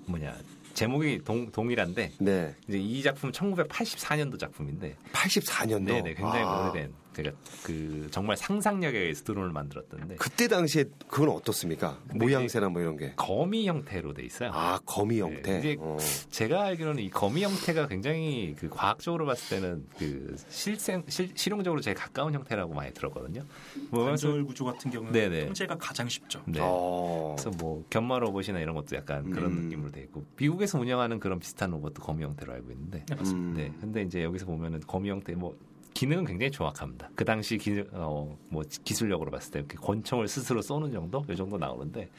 뭐냐 0.07 0.35
제목이 0.73 1.21
동, 1.23 1.49
동일한데 1.51 2.11
네. 2.17 2.53
이제 2.67 2.77
이 2.77 3.01
작품 3.01 3.31
1984년도 3.31 4.37
작품인데 4.37 4.97
84년도. 5.13 5.85
네네 5.85 6.15
굉장히 6.15 6.41
아, 6.41 6.69
오래된 6.69 7.04
그러니까 7.23 7.41
그 7.63 8.07
정말 8.11 8.37
상상력에 8.37 8.97
의해서 8.97 9.23
드론을 9.23 9.51
만들었던데 9.51 10.15
그때 10.15 10.47
당시에 10.47 10.85
그건 11.07 11.29
어떻습니까? 11.29 11.97
네. 12.13 12.19
모양새나 12.19 12.69
뭐 12.69 12.81
이런 12.81 12.97
게. 12.97 13.13
거미 13.15 13.67
형태로 13.67 14.13
돼 14.13 14.23
있어요. 14.23 14.51
아 14.53 14.79
거미 14.85 15.19
형태. 15.21 15.53
네, 15.53 15.59
이제 15.59 15.77
어. 15.79 15.97
제가 16.29 16.63
알기로는 16.65 17.03
이 17.03 17.09
거미 17.09 17.43
형태가 17.43 17.87
굉장히 17.87 18.55
그 18.57 18.69
과학적으로 18.69 19.25
봤을 19.25 19.61
때는 19.61 19.85
그 19.97 20.35
실생 20.49 21.03
실, 21.07 21.31
실용적으로 21.35 21.81
제일 21.81 21.95
가까운 21.95 22.33
형태라고 22.33 22.73
많이 22.73 22.93
들었거든요. 22.93 23.43
뭐 23.89 24.05
관절 24.05 24.45
구조 24.45 24.65
같은 24.65 24.91
경우는 24.91 25.13
네네. 25.13 25.45
통제가 25.45 25.77
가장 25.77 26.09
쉽죠. 26.09 26.41
네. 26.45 26.59
어. 26.61 27.35
그래서 27.37 27.51
뭐 27.57 27.83
견마 27.89 28.19
로봇이나 28.19 28.59
이런 28.59 28.75
것도 28.75 28.95
약간 28.95 29.29
그런 29.31 29.51
음. 29.51 29.63
느낌으로 29.63 29.91
돼 29.91 30.01
있고 30.01 30.23
미국에서 30.37 30.79
운영하는 30.79 31.19
그런 31.19 31.39
비슷한 31.39 31.71
로봇도 31.71 32.01
거미 32.01 32.23
형태로 32.23 32.53
알고 32.53 32.71
있는데 32.71 33.05
네, 33.07 33.15
맞습니다. 33.15 33.49
음. 33.49 33.53
네 33.55 33.71
근데 33.79 34.01
이제 34.01 34.23
여기서 34.23 34.45
보면은 34.45 34.81
거미 34.85 35.09
형태 35.09 35.33
뭐 35.33 35.57
기능은 35.95 36.25
굉장히 36.25 36.51
정확합니다. 36.51 37.09
그 37.15 37.23
당시 37.23 37.57
기, 37.57 37.81
어, 37.93 38.37
뭐 38.49 38.63
기술력으로 38.83 39.31
봤을 39.31 39.51
때 39.53 39.59
이렇게 39.59 39.77
권총을 39.77 40.27
스스로 40.27 40.61
쏘는 40.61 40.91
정도, 40.91 41.25
이 41.29 41.35
정도 41.37 41.57
나오는데 41.57 42.09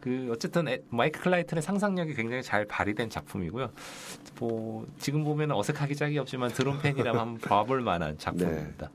그 0.00 0.28
어쨌든 0.30 0.68
에- 0.68 0.82
마이클 0.90 1.18
크라이튼의 1.22 1.62
상상력이 1.62 2.12
굉장히 2.14 2.42
잘 2.42 2.66
발휘된 2.66 3.08
작품이고요. 3.08 3.70
뭐 4.38 4.86
지금 4.98 5.24
보면 5.24 5.50
어색하기 5.50 5.96
짝이 5.96 6.18
없지만 6.18 6.50
드론 6.50 6.78
팬이라면 6.82 7.18
한번 7.20 7.38
봐볼 7.48 7.80
만한 7.80 8.18
작품입니다. 8.18 8.90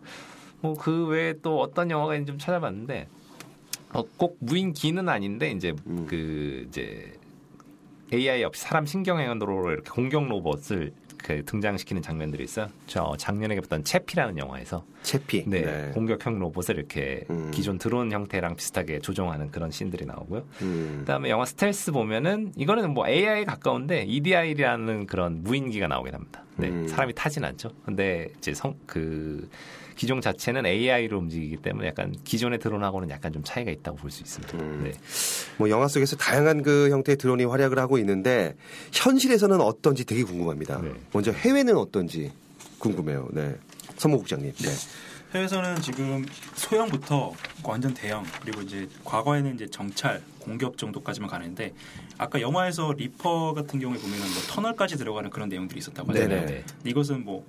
뭐그 0.61 1.07
외에 1.07 1.33
또 1.41 1.59
어떤 1.59 1.89
영화가 1.89 2.13
있는지 2.13 2.33
좀 2.33 2.37
찾아봤는데 2.39 3.07
어, 3.93 4.03
꼭 4.17 4.37
무인기는 4.39 5.09
아닌데 5.09 5.49
이제 5.49 5.73
음. 5.87 6.05
그 6.07 6.65
이제 6.67 7.11
AI 8.13 8.43
없이 8.43 8.61
사람 8.61 8.85
신경행으로 8.85 9.71
이렇게 9.71 9.89
공격 9.89 10.27
로봇을 10.27 10.93
그 11.27 11.43
등장시키는 11.43 12.01
장면들이 12.01 12.41
있어요. 12.45 12.69
저 12.85 13.13
작년에 13.17 13.55
봤던 13.57 13.83
채피라는 13.83 14.37
영화에서 14.37 14.85
채피. 15.03 15.43
네, 15.45 15.91
공격형 15.93 16.39
로봇을 16.39 16.77
이렇게 16.77 17.25
음. 17.29 17.51
기존 17.53 17.77
드론 17.77 18.13
형태랑 18.13 18.55
비슷하게 18.55 18.99
조정하는 18.99 19.51
그런 19.51 19.69
씬들이 19.69 20.05
나오고요. 20.05 20.45
음. 20.61 20.95
그다음에 20.99 21.29
영화 21.29 21.43
스텔스 21.43 21.91
보면은 21.91 22.53
이거는 22.55 22.93
뭐 22.93 23.05
AI에 23.05 23.43
가까운데 23.43 24.03
EDI라는 24.03 25.05
그런 25.05 25.43
무인기가 25.43 25.89
나오긴 25.89 26.13
합니다. 26.13 26.43
네, 26.55 26.69
음. 26.69 26.87
사람이 26.87 27.13
타진 27.13 27.43
않죠. 27.43 27.71
근데 27.83 28.29
이제 28.37 28.53
성 28.53 28.77
그 28.85 29.49
기종 29.97 30.21
자체는 30.21 30.65
AI로 30.65 31.17
움직이기 31.17 31.57
때문에 31.57 31.87
약간 31.87 32.15
기존의 32.23 32.59
드론하고는 32.59 33.09
약간 33.09 33.33
좀 33.33 33.43
차이가 33.43 33.71
있다고 33.71 33.97
볼 33.97 34.11
수 34.11 34.21
있습니다. 34.23 34.57
음. 34.57 34.81
네. 34.85 34.93
뭐 35.57 35.69
영화 35.69 35.87
속에서 35.87 36.15
다양한 36.15 36.63
그 36.63 36.89
형태의 36.89 37.17
드론이 37.17 37.43
활약을 37.43 37.77
하고 37.79 37.97
있는데 37.97 38.55
현실에서는 38.93 39.59
어떤지 39.59 40.05
되게 40.05 40.23
궁금합니다. 40.23 40.79
네. 40.81 40.93
먼저 41.11 41.31
해외는 41.31 41.75
어떤지 41.75 42.31
궁금해요. 42.79 43.27
네. 43.33 43.55
서모 43.97 44.19
국장님. 44.19 44.53
네. 44.53 44.69
해외에서는 45.33 45.81
지금 45.81 46.25
소형부터 46.55 47.33
완전 47.63 47.93
대형 47.93 48.23
그리고 48.41 48.61
이제 48.61 48.87
과거에는 49.03 49.55
이제 49.55 49.67
정찰 49.67 50.21
공격 50.39 50.77
정도까지만 50.77 51.29
가는데 51.29 51.73
아까 52.17 52.39
영화에서 52.39 52.93
리퍼 52.95 53.53
같은 53.53 53.79
경우에 53.79 53.97
보면은 53.99 54.21
뭐 54.21 54.41
터널까지 54.47 54.95
들어가는 54.97 55.29
그런 55.29 55.49
내용들이 55.49 55.79
있었다고 55.79 56.13
네네. 56.13 56.35
하잖아요. 56.35 56.45
네. 56.47 56.63
이것은 56.85 57.25
뭐 57.25 57.45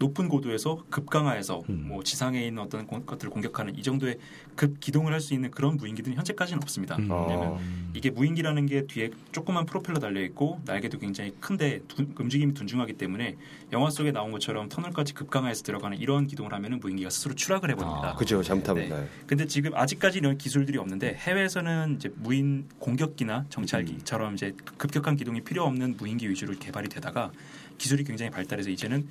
높은 0.00 0.28
고도에서 0.28 0.82
급강하에서 0.88 1.62
음. 1.68 1.84
뭐 1.88 2.02
지상에 2.02 2.42
있는 2.46 2.62
어떤 2.62 2.86
공- 2.86 3.04
것들을 3.04 3.30
공격하는 3.30 3.76
이 3.78 3.82
정도의 3.82 4.16
급 4.56 4.80
기동을 4.80 5.12
할 5.12 5.20
수 5.20 5.34
있는 5.34 5.50
그런 5.50 5.76
무인기들은 5.76 6.16
현재까지는 6.16 6.62
없습니다. 6.62 6.96
음. 6.96 7.02
왜냐하면 7.02 7.48
어. 7.48 7.60
이게 7.92 8.08
무인기라는 8.08 8.64
게 8.64 8.86
뒤에 8.86 9.10
조그만 9.30 9.66
프로펠러 9.66 9.98
달려 9.98 10.22
있고 10.22 10.58
날개도 10.64 10.98
굉장히 10.98 11.34
큰데 11.38 11.80
둔- 11.86 12.14
움직임이 12.18 12.54
둔중하기 12.54 12.94
때문에 12.94 13.36
영화 13.72 13.90
속에 13.90 14.10
나온 14.10 14.32
것처럼 14.32 14.70
터널까지 14.70 15.12
급강하에서 15.12 15.62
들어가는 15.64 15.98
이런 15.98 16.26
기동을 16.26 16.54
하면은 16.54 16.80
무인기가 16.80 17.10
스스로 17.10 17.34
추락을 17.34 17.70
해버립니다. 17.70 18.12
아, 18.12 18.16
그죠. 18.16 18.42
잘못하면. 18.42 18.88
네. 18.88 18.96
네. 19.00 19.08
근데 19.26 19.46
지금 19.46 19.74
아직까지 19.74 20.16
이런 20.18 20.38
기술들이 20.38 20.78
없는데 20.78 21.14
해외에서는 21.16 21.96
이제 21.96 22.10
무인 22.16 22.66
공격기나 22.78 23.44
정찰기처럼 23.50 24.32
이제 24.32 24.54
급격한 24.78 25.16
기동이 25.16 25.42
필요 25.42 25.64
없는 25.64 25.98
무인기 25.98 26.30
위주로 26.30 26.54
개발이 26.58 26.88
되다가 26.88 27.30
기술이 27.76 28.04
굉장히 28.04 28.30
발달해서 28.30 28.70
이제는 28.70 29.06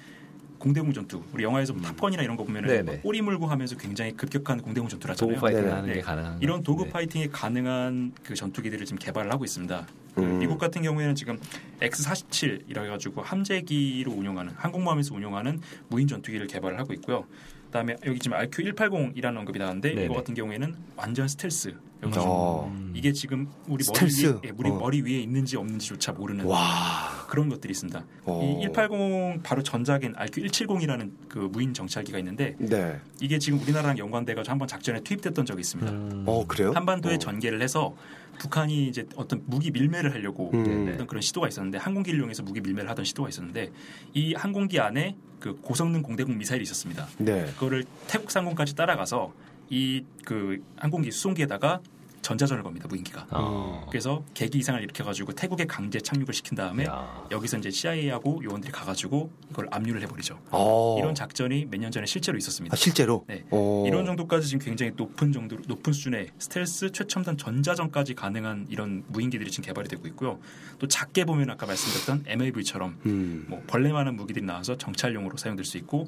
공대공 0.59 0.93
전투 0.93 1.23
우리 1.33 1.43
영화에서 1.43 1.73
탑건이나 1.73 2.21
이런 2.21 2.35
거 2.35 2.43
보면은 2.43 2.69
음. 2.69 2.85
네네. 2.85 2.99
꼬리 2.99 3.21
물고 3.21 3.47
하면서 3.47 3.75
굉장히 3.77 4.11
급격한 4.11 4.61
공대공 4.61 4.89
전투를 4.89 5.13
하잖아요. 5.13 5.39
파이팅 5.39 5.61
네네. 5.61 5.73
하는 5.73 5.87
게 5.87 5.93
네. 5.95 6.01
가능한 6.01 6.37
이런 6.41 6.61
도구 6.61 6.83
네. 6.83 6.91
파이팅에 6.91 7.27
가능한 7.31 8.13
그 8.23 8.35
전투기들을 8.35 8.85
지금 8.85 8.99
개발을 8.99 9.31
하고 9.31 9.45
있습니다. 9.45 9.87
그 10.15 10.21
음. 10.21 10.39
미국 10.39 10.57
같은 10.57 10.81
경우에는 10.81 11.15
지금 11.15 11.39
X-47이라 11.81 12.83
해가지고 12.83 13.21
함재기로 13.21 14.11
운용하는 14.11 14.53
항공모함에서 14.55 15.15
운용하는 15.15 15.61
무인 15.87 16.07
전투기를 16.07 16.47
개발을 16.47 16.77
하고 16.77 16.93
있고요. 16.93 17.25
그다음에 17.67 17.95
여기 18.05 18.19
지금 18.19 18.37
RQ-180이라는 18.37 19.37
언급이 19.37 19.59
나왔는데 19.59 19.89
네네. 19.89 20.05
이거 20.05 20.15
같은 20.15 20.33
경우에는 20.33 20.75
완전 20.95 21.27
스텔스. 21.27 21.75
어. 22.17 22.91
이게 22.93 23.11
지금 23.11 23.47
우리 23.67 23.83
스텔스? 23.83 24.25
머리 24.25 24.33
위에 24.33 24.41
예, 24.45 24.51
우리 24.57 24.69
어. 24.69 24.77
머리 24.77 25.01
위에 25.01 25.19
있는지 25.21 25.57
없는지조차 25.57 26.13
모르는 26.13 26.45
와. 26.45 27.18
그런 27.29 27.47
것들이 27.47 27.71
있습니다. 27.71 28.03
어. 28.25 28.59
이180 28.63 29.43
바로 29.43 29.61
전작인 29.61 30.13
RQ-170이라는 30.13 31.11
그 31.29 31.37
무인 31.51 31.73
정찰기가 31.73 32.17
있는데 32.17 32.55
네. 32.57 32.99
이게 33.21 33.37
지금 33.37 33.59
우리나라랑 33.59 33.99
연관돼가지고 33.99 34.51
한번 34.51 34.67
작전에 34.67 35.01
투입됐던 35.01 35.45
적이 35.45 35.61
있습니다. 35.61 35.91
음. 35.91 36.23
어, 36.25 36.45
그래요? 36.47 36.71
한반도에 36.73 37.15
어. 37.15 37.17
전개를 37.19 37.61
해서 37.61 37.95
북한이 38.39 38.87
이제 38.87 39.05
어떤 39.15 39.43
무기 39.45 39.69
밀매를 39.69 40.13
하려고 40.13 40.49
음. 40.53 40.87
했던 40.87 41.05
그런 41.05 41.21
시도가 41.21 41.47
있었는데 41.47 41.77
항공기를 41.77 42.17
이용해서 42.19 42.41
무기 42.41 42.61
밀매를 42.61 42.89
하던 42.89 43.05
시도가 43.05 43.29
있었는데 43.29 43.71
이 44.13 44.33
항공기 44.33 44.79
안에 44.79 45.15
그 45.39 45.55
고성능 45.61 46.01
공대공 46.01 46.37
미사일이 46.37 46.63
있었습니다. 46.63 47.07
네. 47.19 47.45
그거를 47.53 47.83
태국 48.07 48.31
상공까지 48.31 48.75
따라가서 48.75 49.33
이 49.69 50.03
그 50.29 50.63
항공기 50.75 51.11
수송기에다가 51.11 51.81
전자전을 52.29 52.61
겁니다 52.61 52.87
무인기가. 52.87 53.25
어. 53.31 53.87
그래서 53.89 54.23
계기 54.35 54.59
이상을 54.59 54.79
일으켜가지고 54.83 55.33
태국에 55.33 55.65
강제 55.65 55.99
착륙을 55.99 56.31
시킨 56.31 56.55
다음에 56.55 56.85
야. 56.85 57.25
여기서 57.31 57.57
이제 57.57 57.71
CIA하고 57.71 58.43
요원들이 58.43 58.71
가가지고 58.71 59.31
이걸 59.49 59.67
압류를 59.71 60.01
해버리죠. 60.03 60.39
어. 60.51 60.97
이런 60.99 61.15
작전이 61.15 61.65
몇 61.65 61.79
년 61.79 61.91
전에 61.91 62.05
실제로 62.05 62.37
있었습니다. 62.37 62.73
아, 62.73 62.75
실제로? 62.75 63.23
네. 63.27 63.45
어. 63.49 63.83
이런 63.87 64.05
정도까지 64.05 64.47
지금 64.47 64.63
굉장히 64.63 64.91
높은 64.95 65.31
정도 65.31 65.57
높은 65.67 65.91
수준의 65.93 66.27
스텔스 66.37 66.91
최첨단 66.91 67.35
전자전까지 67.37 68.13
가능한 68.13 68.67
이런 68.69 69.03
무인기들이 69.07 69.49
지금 69.49 69.65
개발이 69.65 69.87
되고 69.87 70.05
있고요. 70.09 70.39
또 70.77 70.87
작게 70.87 71.25
보면 71.25 71.49
아까 71.49 71.65
말씀드렸던 71.65 72.25
MAV처럼 72.27 72.99
음. 73.07 73.45
뭐 73.47 73.63
벌레만한 73.65 74.15
무기들이 74.15 74.45
나와서 74.45 74.77
정찰용으로 74.77 75.37
사용될 75.37 75.65
수 75.65 75.77
있고 75.77 76.05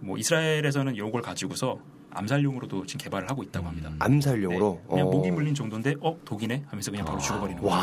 뭐 0.00 0.18
이스라엘에서는 0.18 0.96
이걸 0.96 1.22
가지고서 1.22 1.78
암살용으로도 2.14 2.86
지금 2.86 2.98
개발을 3.04 3.28
하고 3.30 3.42
있다고 3.42 3.66
합니다. 3.66 3.90
암살용으로. 3.98 4.80
네, 4.82 4.88
그냥 4.90 5.06
어. 5.06 5.10
목이 5.10 5.30
물린 5.30 5.54
정도인데 5.54 5.94
어 6.00 6.16
독이네 6.24 6.64
하면서 6.68 6.90
그냥 6.90 7.06
바로 7.06 7.18
죽어버리는 7.18 7.60
거죠. 7.60 7.74
와, 7.74 7.82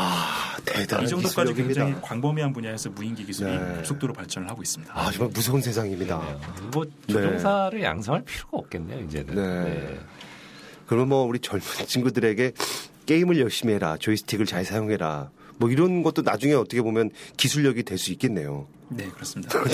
대단한 0.64 1.04
이 1.06 1.08
정도까지 1.08 1.52
기술력입니다. 1.52 1.84
굉장히 1.84 2.02
광범위한 2.02 2.52
분야에서 2.52 2.90
무인기 2.90 3.24
기술이 3.24 3.50
네. 3.50 3.74
급속도로 3.76 4.12
발전을 4.12 4.48
하고 4.48 4.62
있습니다. 4.62 4.92
아, 4.98 5.10
정말 5.10 5.32
무서운 5.32 5.60
세상입니다. 5.60 6.18
그러네요. 6.18 6.70
뭐 6.72 6.84
조종사를 7.06 7.82
양성할 7.82 8.24
필요가 8.24 8.58
없겠네요 8.58 9.04
이제는. 9.06 9.34
네. 9.34 9.98
그러면 10.86 11.08
뭐 11.08 11.24
우리 11.24 11.38
젊은 11.38 11.62
친구들에게 11.86 12.52
게임을 13.06 13.38
열심히 13.40 13.74
해라, 13.74 13.96
조이스틱을 13.98 14.46
잘 14.46 14.64
사용해라. 14.64 15.30
뭐 15.58 15.70
이런 15.70 16.02
것도 16.02 16.22
나중에 16.22 16.54
어떻게 16.54 16.80
보면 16.82 17.10
기술력이 17.36 17.82
될 17.82 17.98
수 17.98 18.12
있겠네요. 18.12 18.66
네, 18.90 19.08
그렇습니다. 19.08 19.58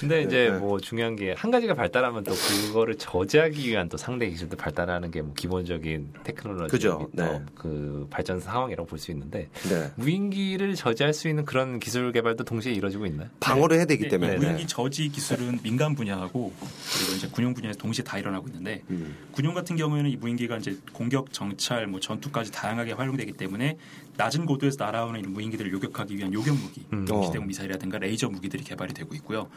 근데 0.00 0.22
이제 0.22 0.50
네. 0.50 0.58
뭐 0.58 0.78
중요한 0.78 1.16
게 1.16 1.34
한 1.36 1.50
가지가 1.50 1.74
발달하면 1.74 2.24
또 2.24 2.32
그거를 2.34 2.96
저지하기 2.96 3.68
위한 3.68 3.88
또 3.88 3.96
상대 3.96 4.28
기술도 4.28 4.56
발달하는 4.56 5.10
게 5.10 5.18
뭐 5.22 5.34
기본적인 5.34 6.12
테크놀로지 6.24 6.70
그죠. 6.70 7.08
네. 7.12 7.42
그 7.54 8.06
발전 8.10 8.40
상황이라고 8.40 8.86
볼 8.88 8.98
수 8.98 9.10
있는데 9.12 9.48
네. 9.68 9.90
무인기를 9.96 10.74
저지할 10.74 11.12
수 11.14 11.28
있는 11.28 11.44
그런 11.44 11.78
기술 11.80 12.12
개발도 12.12 12.44
동시에 12.44 12.72
이루어지고 12.72 13.06
있나요? 13.06 13.28
방어를 13.40 13.76
해야 13.78 13.84
되기 13.84 14.04
네, 14.04 14.08
때문에. 14.10 14.34
이 14.34 14.38
무인기 14.38 14.66
저지 14.66 15.08
기술은 15.08 15.60
민간 15.62 15.94
분야하고 15.94 16.52
그리고 16.58 17.12
이제 17.16 17.28
군용 17.28 17.54
분야에서 17.54 17.78
동시에 17.78 18.04
다 18.04 18.18
일어나고 18.18 18.46
있는데 18.48 18.82
음. 18.90 19.16
군용 19.32 19.54
같은 19.54 19.76
경우에는 19.76 20.10
이 20.10 20.16
무인기가 20.16 20.56
이제 20.58 20.76
공격, 20.92 21.32
정찰, 21.32 21.86
뭐 21.86 22.00
전투까지 22.00 22.50
다양하게 22.52 22.92
활용되기 22.92 23.32
때문에 23.32 23.76
낮은 24.16 24.46
고도에서 24.46 24.76
날아오는 24.84 25.20
이 25.20 25.22
무인기들을 25.24 25.72
요격하기 25.72 26.16
위한 26.16 26.32
요격 26.32 26.56
무기, 26.56 26.84
음. 26.92 26.97
어. 27.10 27.20
기대공 27.20 27.46
미사일이라든가 27.46 27.98
레이저 27.98 28.28
무기들이 28.28 28.64
개발이 28.64 28.94
되고 28.94 29.14
있고요. 29.14 29.48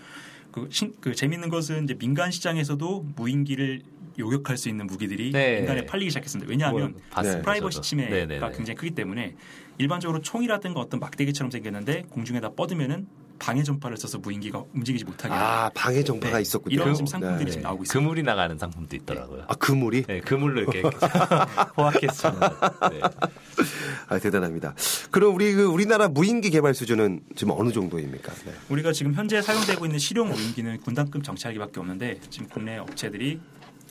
그, 0.52 0.68
신, 0.70 0.94
그 1.00 1.16
재밌는 1.16 1.50
것은 1.50 1.86
이제 1.86 1.94
민간 1.94 2.32
시장에서도 2.32 3.06
무인기를 3.16 3.82
요격할 4.20 4.58
수 4.58 4.70
있는 4.70 4.88
무기들이 4.88 5.32
네. 5.32 5.58
민간에 5.58 5.86
팔리기 5.86 6.12
시작했습니다. 6.12 6.50
왜냐하면 6.50 6.92
뭐 6.92 7.02
봤습니다, 7.10 7.42
프라이버시. 7.44 7.82
침해가 7.82 8.10
네네네. 8.12 8.52
굉장히 8.52 8.76
크기 8.76 8.92
때문에 8.92 9.36
일반적으로 9.78 10.22
총이라든가 10.22 10.80
어떤 10.80 11.00
막대기처럼 11.00 11.50
생겼는데 11.50 12.04
공중에다 12.10 12.52
뻗으면은 12.52 13.08
방해 13.42 13.64
전파를 13.64 13.98
써서 13.98 14.20
무인기가 14.20 14.64
움직이지 14.76 15.04
못하게 15.04 15.34
아 15.34 15.72
방해 15.74 16.04
정파가 16.04 16.38
네. 16.38 16.42
있었군요. 16.44 16.76
이런 16.76 16.94
지금 16.94 17.06
네. 17.06 17.12
상품들이 17.12 17.52
지금 17.52 17.64
나오고 17.64 17.84
있습니다. 17.84 18.00
그물이 18.00 18.22
나가는 18.24 18.56
상품도 18.56 18.96
있더라고요. 18.98 19.46
아 19.48 19.56
그물이 19.56 20.04
네, 20.04 20.22
그물로 20.22 20.62
이렇게 20.62 20.84
호학해서 21.76 22.32
네. 22.92 23.02
아, 24.10 24.20
대단합니다. 24.20 24.76
그럼 25.10 25.34
우리 25.34 25.54
그 25.54 25.66
우리나라 25.66 26.08
무인기 26.08 26.52
개발 26.52 26.76
수준은 26.76 27.22
지금 27.36 27.54
어느 27.58 27.72
정도입니까? 27.72 28.32
네. 28.46 28.54
우리가 28.70 28.92
지금 28.94 29.16
현재 29.16 29.42
사용되고 29.42 29.88
있는 29.88 29.98
실용 29.98 30.30
무인기는 30.30 30.80
군단급 30.82 31.24
정찰기밖에 31.24 31.80
없는데 31.80 32.20
지금 32.30 32.48
국내 32.48 32.78
업체들이 32.78 33.40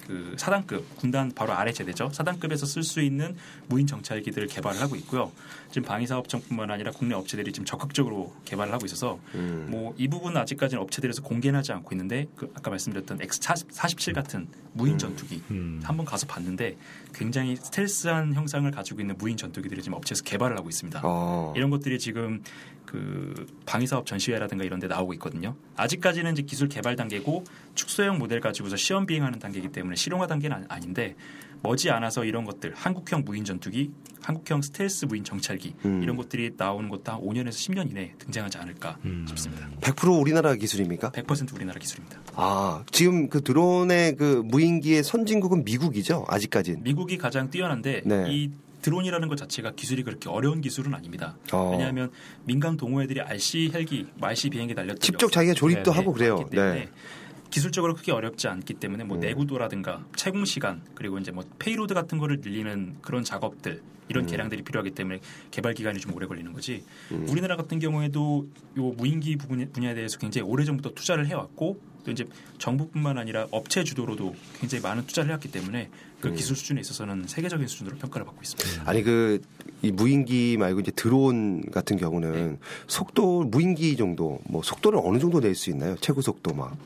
그 0.06 0.34
사단급 0.36 0.96
군단 0.96 1.32
바로 1.34 1.52
아래 1.52 1.72
제대죠 1.72 2.10
사단급에서 2.12 2.66
쓸 2.66 2.82
수 2.82 3.00
있는 3.00 3.36
무인 3.68 3.86
정찰기들을 3.86 4.48
개발을 4.48 4.80
하고 4.80 4.96
있고요. 4.96 5.32
지금 5.70 5.86
방위사업청뿐만 5.86 6.70
아니라 6.70 6.90
국내 6.90 7.14
업체들이 7.14 7.52
지금 7.52 7.64
적극적으로 7.64 8.34
개발을 8.44 8.72
하고 8.72 8.86
있어서 8.86 9.18
음. 9.34 9.68
뭐이 9.70 10.08
부분은 10.08 10.40
아직까지는 10.40 10.82
업체들에서 10.82 11.22
공개는 11.22 11.58
하지 11.58 11.72
않고 11.72 11.94
있는데 11.94 12.26
그 12.36 12.52
아까 12.54 12.70
말씀드렸던 12.70 13.18
X47 13.18 14.14
같은 14.14 14.48
무인 14.72 14.98
전투기 14.98 15.42
음. 15.50 15.80
한번 15.82 16.06
가서 16.06 16.26
봤는데 16.26 16.76
굉장히 17.14 17.56
스텔스한 17.56 18.34
형상을 18.34 18.70
가지고 18.70 19.00
있는 19.00 19.16
무인 19.18 19.36
전투기들을 19.36 19.82
지금 19.82 19.96
업체에서 19.96 20.22
개발을 20.24 20.56
하고 20.56 20.68
있습니다. 20.68 21.00
어. 21.04 21.52
이런 21.56 21.70
것들이 21.70 21.98
지금 21.98 22.42
그 22.84 23.46
방위사업 23.66 24.04
전시회라든가 24.06 24.64
이런 24.64 24.80
데 24.80 24.88
나오고 24.88 25.12
있거든요. 25.14 25.54
아직까지는 25.76 26.32
이제 26.32 26.42
기술 26.42 26.68
개발 26.68 26.96
단계고 26.96 27.44
축소형 27.76 28.18
모델 28.18 28.40
가지고서 28.40 28.76
시험 28.76 29.06
비행하는 29.06 29.38
단계이기 29.38 29.68
때문에 29.68 29.94
실용화 29.94 30.26
단계는 30.26 30.66
아닌데 30.68 31.14
머지 31.62 31.90
않아서 31.90 32.24
이런 32.24 32.44
것들 32.44 32.74
한국형 32.74 33.22
무인 33.24 33.44
전투기, 33.44 33.90
한국형 34.22 34.62
스텔스 34.62 35.06
무인 35.06 35.24
정찰기 35.24 35.74
음. 35.84 36.02
이런 36.02 36.16
것들이 36.16 36.52
나오는 36.56 36.88
것도 36.88 37.12
한 37.12 37.20
5년에서 37.20 37.50
10년 37.50 37.90
이내에 37.90 38.12
등장하지 38.18 38.58
않을까 38.58 38.98
음. 39.04 39.24
싶습니다. 39.28 39.68
100% 39.80 40.20
우리나라 40.20 40.54
기술입니까? 40.54 41.10
100% 41.10 41.54
우리나라 41.54 41.78
기술입니다. 41.78 42.20
아 42.34 42.84
지금 42.90 43.28
그 43.28 43.42
드론의 43.42 44.16
그 44.16 44.42
무인기의 44.44 45.02
선진국은 45.02 45.64
미국이죠. 45.64 46.24
아직까지는. 46.28 46.82
미국이 46.82 47.18
가장 47.18 47.50
뛰어난데 47.50 48.02
네. 48.04 48.26
이 48.28 48.50
드론이라는 48.80 49.28
것 49.28 49.36
자체가 49.36 49.72
기술이 49.72 50.02
그렇게 50.02 50.28
어려운 50.28 50.60
기술은 50.60 50.94
아닙니다. 50.94 51.36
어. 51.52 51.70
왜냐하면 51.72 52.10
민간 52.44 52.76
동호회들이 52.76 53.20
RC 53.20 53.72
헬기, 53.74 54.06
뭐 54.16 54.28
RC 54.28 54.50
비행기 54.50 54.74
날렸던 54.74 55.00
직접 55.00 55.30
자기가 55.30 55.54
조립도 55.54 55.92
네, 55.92 55.96
하고 55.96 56.12
그래요. 56.12 56.46
네. 56.50 56.88
기술적으로 57.50 57.94
크게 57.94 58.12
어렵지 58.12 58.48
않기 58.48 58.74
때문에 58.74 59.04
뭐 59.04 59.16
음. 59.16 59.20
내구도라든가 59.20 60.04
체공 60.16 60.44
시간 60.44 60.82
그리고 60.94 61.18
이제 61.18 61.30
뭐 61.30 61.44
payload 61.58 61.94
같은 61.94 62.18
거를 62.18 62.40
늘리는 62.40 62.96
그런 63.02 63.24
작업들 63.24 63.82
이런 64.08 64.26
개량들이 64.26 64.62
필요하기 64.62 64.90
때문에 64.92 65.20
개발 65.52 65.72
기간이 65.72 66.00
좀 66.00 66.12
오래 66.14 66.26
걸리는 66.26 66.52
거지. 66.52 66.82
음. 67.12 67.26
우리나라 67.28 67.56
같은 67.56 67.78
경우에도 67.78 68.48
요 68.76 68.82
무인기 68.96 69.36
부분 69.36 69.68
분야에 69.72 69.94
대해서 69.94 70.18
굉장히 70.18 70.48
오래 70.48 70.64
전부터 70.64 70.94
투자를 70.94 71.28
해왔고 71.28 71.80
또 72.04 72.10
이제 72.10 72.24
정부뿐만 72.58 73.18
아니라 73.18 73.46
업체 73.52 73.84
주도로도 73.84 74.34
굉장히 74.58 74.82
많은 74.82 75.06
투자를 75.06 75.28
해왔기 75.28 75.52
때문에 75.52 75.90
그 76.20 76.28
음. 76.28 76.34
기술 76.34 76.56
수준에 76.56 76.80
있어서는 76.80 77.26
세계적인 77.28 77.68
수준으로 77.68 77.98
평가를 77.98 78.24
받고 78.26 78.40
있습니다. 78.42 78.90
아니 78.90 79.02
그 79.02 79.40
이 79.82 79.90
무인기 79.90 80.56
말고 80.58 80.80
이제 80.80 80.90
드론 80.90 81.62
같은 81.70 81.96
경우는 81.96 82.32
네. 82.52 82.58
속도 82.86 83.44
무인기 83.44 83.96
정도 83.96 84.38
뭐 84.44 84.62
속도를 84.62 85.00
어느 85.02 85.18
정도 85.18 85.40
낼 85.40 85.54
수 85.54 85.70
있나요? 85.70 85.96
최고 86.00 86.20
속도 86.20 86.54
막. 86.54 86.76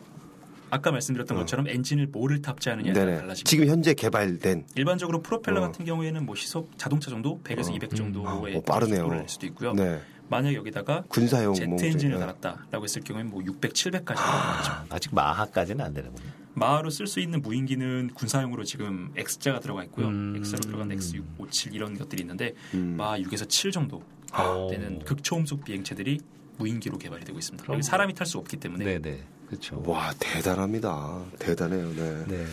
아까 0.75 0.91
말씀드렸던 0.91 1.37
것처럼 1.39 1.69
엔진을 1.69 2.09
뭐를 2.09 2.43
탑재하느냐에 2.43 2.93
따라 2.93 3.13
어. 3.13 3.17
달라집니다. 3.21 3.49
지금 3.49 3.67
현재 3.69 3.95
개발된 3.95 4.67
일반적으로 4.75 5.23
프로펠러 5.23 5.61
어. 5.61 5.67
같은 5.67 5.85
경우에는 5.85 6.27
뭐 6.27 6.35
시속 6.35 6.77
자동차 6.77 7.11
정도 7.11 7.41
100에서 7.45 7.71
어. 7.71 7.75
200 7.77 7.95
정도의 7.95 8.57
어, 8.57 8.61
빠르네요. 8.63 9.07
낼 9.07 9.29
수도 9.29 9.47
있고요. 9.47 9.73
네. 9.73 10.01
만약 10.29 10.53
여기다가 10.55 11.05
군사용 11.09 11.55
제트 11.55 11.69
뭐 11.69 11.79
엔진을 11.81 12.15
네. 12.15 12.21
달았다라고 12.21 12.83
했을 12.83 13.03
경우에는 13.03 13.31
뭐 13.31 13.45
600, 13.45 13.73
700까지 13.73 14.15
나가죠. 14.15 14.73
아, 14.73 14.87
아직 14.91 15.15
마하까지는 15.15 15.85
안 15.85 15.95
되는군요. 15.95 16.29
마하로 16.55 16.91
쓸 16.91 17.07
수 17.07 17.21
있는 17.21 17.41
무인기는 17.41 18.11
군사용으로 18.15 18.65
지금 18.65 19.13
X자가 19.17 19.61
들어가 19.61 19.85
있고요. 19.85 20.09
음. 20.09 20.35
X로 20.37 20.59
들어간 20.59 20.89
X6, 20.89 21.23
57 21.39 21.75
이런 21.75 21.97
것들이 21.97 22.23
있는데 22.23 22.55
음. 22.75 22.95
마하 22.97 23.19
6에서 23.19 23.49
7 23.49 23.71
정도 23.71 24.03
어. 24.33 24.67
되는 24.71 24.99
극초음속 25.01 25.65
비행체들이 25.65 26.19
무인기로 26.57 26.99
개발이 26.99 27.25
되고 27.25 27.39
있습니다. 27.39 27.73
여기 27.73 27.83
사람이 27.83 28.15
탈 28.15 28.27
수 28.27 28.39
없기 28.39 28.57
때문에 28.57 28.85
네네. 28.85 29.25
그렇죠. 29.47 29.83
와 29.87 30.13
대단합니다. 30.19 31.23
대단해요. 31.39 31.93
네. 31.95 32.25
네. 32.27 32.47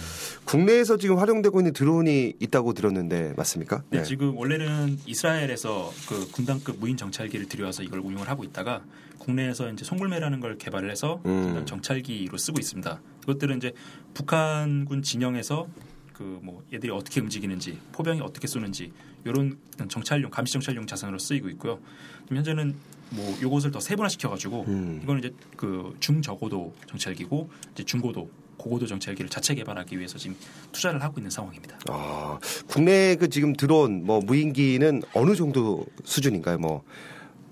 국내에서 0.45 0.97
지금 0.97 1.17
활용되고 1.17 1.59
있는 1.59 1.73
드론이 1.73 2.33
있다고 2.39 2.73
들었는데 2.73 3.33
맞습니까? 3.37 3.83
네, 3.89 4.03
지금 4.03 4.37
원래는 4.37 4.99
이스라엘에서 5.05 5.91
그 6.07 6.29
군단급 6.31 6.79
무인 6.79 6.97
정찰기를 6.97 7.47
들여와서 7.47 7.83
이걸 7.83 7.99
운용을 7.99 8.27
하고 8.27 8.43
있다가 8.43 8.83
국내에서 9.19 9.71
이제 9.71 9.85
송골매라는 9.85 10.39
걸 10.39 10.57
개발을 10.57 10.89
해서 10.91 11.21
음. 11.25 11.63
정찰기로 11.65 12.37
쓰고 12.37 12.59
있습니다. 12.59 13.01
이것들은 13.23 13.57
이제 13.57 13.73
북한군 14.13 15.03
진영에서 15.03 15.67
그 16.13 16.39
뭐 16.43 16.63
얘들이 16.71 16.91
어떻게 16.91 17.19
움직이는지 17.19 17.79
포병이 17.91 18.21
어떻게 18.21 18.47
쏘는지 18.47 18.91
이런 19.25 19.57
정찰용 19.87 20.29
감시 20.31 20.53
정찰용 20.53 20.85
자산으로 20.85 21.17
쓰이고 21.17 21.49
있고요. 21.49 21.79
지금 22.23 22.37
현재는 22.37 22.75
뭐 23.11 23.37
요것을 23.41 23.71
더 23.71 23.79
세분화 23.79 24.09
시켜 24.09 24.29
가지고 24.29 24.65
음. 24.67 24.99
이거는 25.03 25.19
이제 25.19 25.33
그 25.57 25.95
중저고도 25.99 26.73
정찰기고 26.87 27.49
이제 27.73 27.83
중고도 27.83 28.29
고고도 28.57 28.85
정찰기를 28.87 29.29
자체 29.29 29.55
개발하기 29.55 29.97
위해서 29.97 30.17
지금 30.17 30.35
투자를 30.71 31.01
하고 31.01 31.19
있는 31.19 31.29
상황입니다. 31.31 31.79
아, 31.89 32.37
국내 32.67 33.15
그 33.15 33.27
지금 33.29 33.53
드론 33.53 34.05
뭐 34.05 34.19
무인기는 34.21 35.01
어느 35.13 35.35
정도 35.35 35.85
수준인가요? 36.03 36.59
뭐 36.59 36.83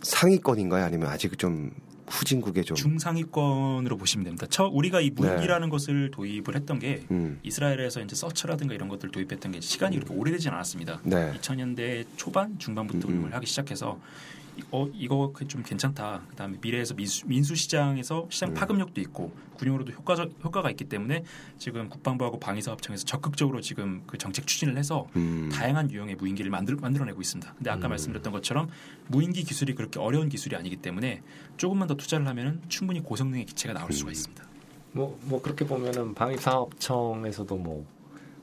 상위권인가요? 0.04 0.86
아니면 0.86 1.10
아직 1.10 1.38
좀 1.38 1.72
후진국에 2.08 2.64
좀 2.64 2.76
중상위권으로 2.76 3.98
보시면 3.98 4.24
됩니다. 4.26 4.46
처 4.50 4.66
우리가 4.66 5.00
이 5.02 5.10
무인기라는 5.12 5.70
것을 5.70 6.10
도입을 6.12 6.56
했던 6.56 6.80
게 6.80 7.04
음. 7.12 7.40
이스라엘에서 7.44 8.02
이제 8.02 8.16
서처라든가 8.16 8.74
이런 8.74 8.88
것들 8.90 9.10
도입했던 9.12 9.52
게 9.52 9.62
시간이 9.62 9.96
그렇게 9.98 10.14
오래되진 10.16 10.52
않았습니다. 10.52 11.02
네. 11.04 11.34
2000년대 11.40 12.06
초반 12.18 12.58
중반부터 12.58 13.08
음. 13.08 13.14
운영을 13.14 13.34
하기 13.36 13.46
시작해서 13.46 14.00
이- 14.00 14.39
어 14.72 14.88
이거 14.94 15.32
그좀 15.34 15.64
괜찮다. 15.64 16.22
그다음에 16.30 16.58
미래에서 16.62 16.94
민수, 16.94 17.28
민수 17.28 17.56
시장에서 17.56 18.28
시장 18.30 18.50
음. 18.50 18.54
파급력도 18.54 19.02
있고 19.02 19.32
군용으로도 19.58 19.92
효과적 19.92 20.34
효과가 20.44 20.70
있기 20.72 20.86
때문에 20.86 21.24
지금 21.58 21.90
국방부하고 21.90 22.40
방위사업청에서 22.40 23.06
적극적으로 23.06 23.62
지금 23.62 24.04
그 24.08 24.18
정책 24.18 24.48
추진을 24.48 24.78
해서 24.78 25.08
음. 25.16 25.50
다양한 25.52 25.92
유형의 25.92 26.16
무인기를 26.16 26.50
만들, 26.52 26.76
만들어내고 26.76 27.22
있습니다. 27.22 27.54
근데 27.56 27.70
아까 27.70 27.88
말씀드렸던 27.88 28.32
것처럼 28.34 28.70
무인기 29.08 29.44
기술이 29.44 29.76
그렇게 29.76 30.00
어려운 30.00 30.30
기술이 30.30 30.56
아니기 30.56 30.78
때문에 30.78 31.22
조금만 31.58 31.88
더 31.88 31.96
투자를 31.96 32.28
하면 32.28 32.62
충분히 32.70 33.02
고성능의 33.02 33.46
기체가 33.46 33.74
나올 33.74 33.90
음. 33.90 33.92
수가 33.92 34.12
있습니다. 34.12 34.44
뭐, 34.92 35.20
뭐 35.24 35.42
그렇게 35.42 35.66
보면은 35.66 36.14
방위사업청에서도 36.14 37.56
뭐 37.58 37.86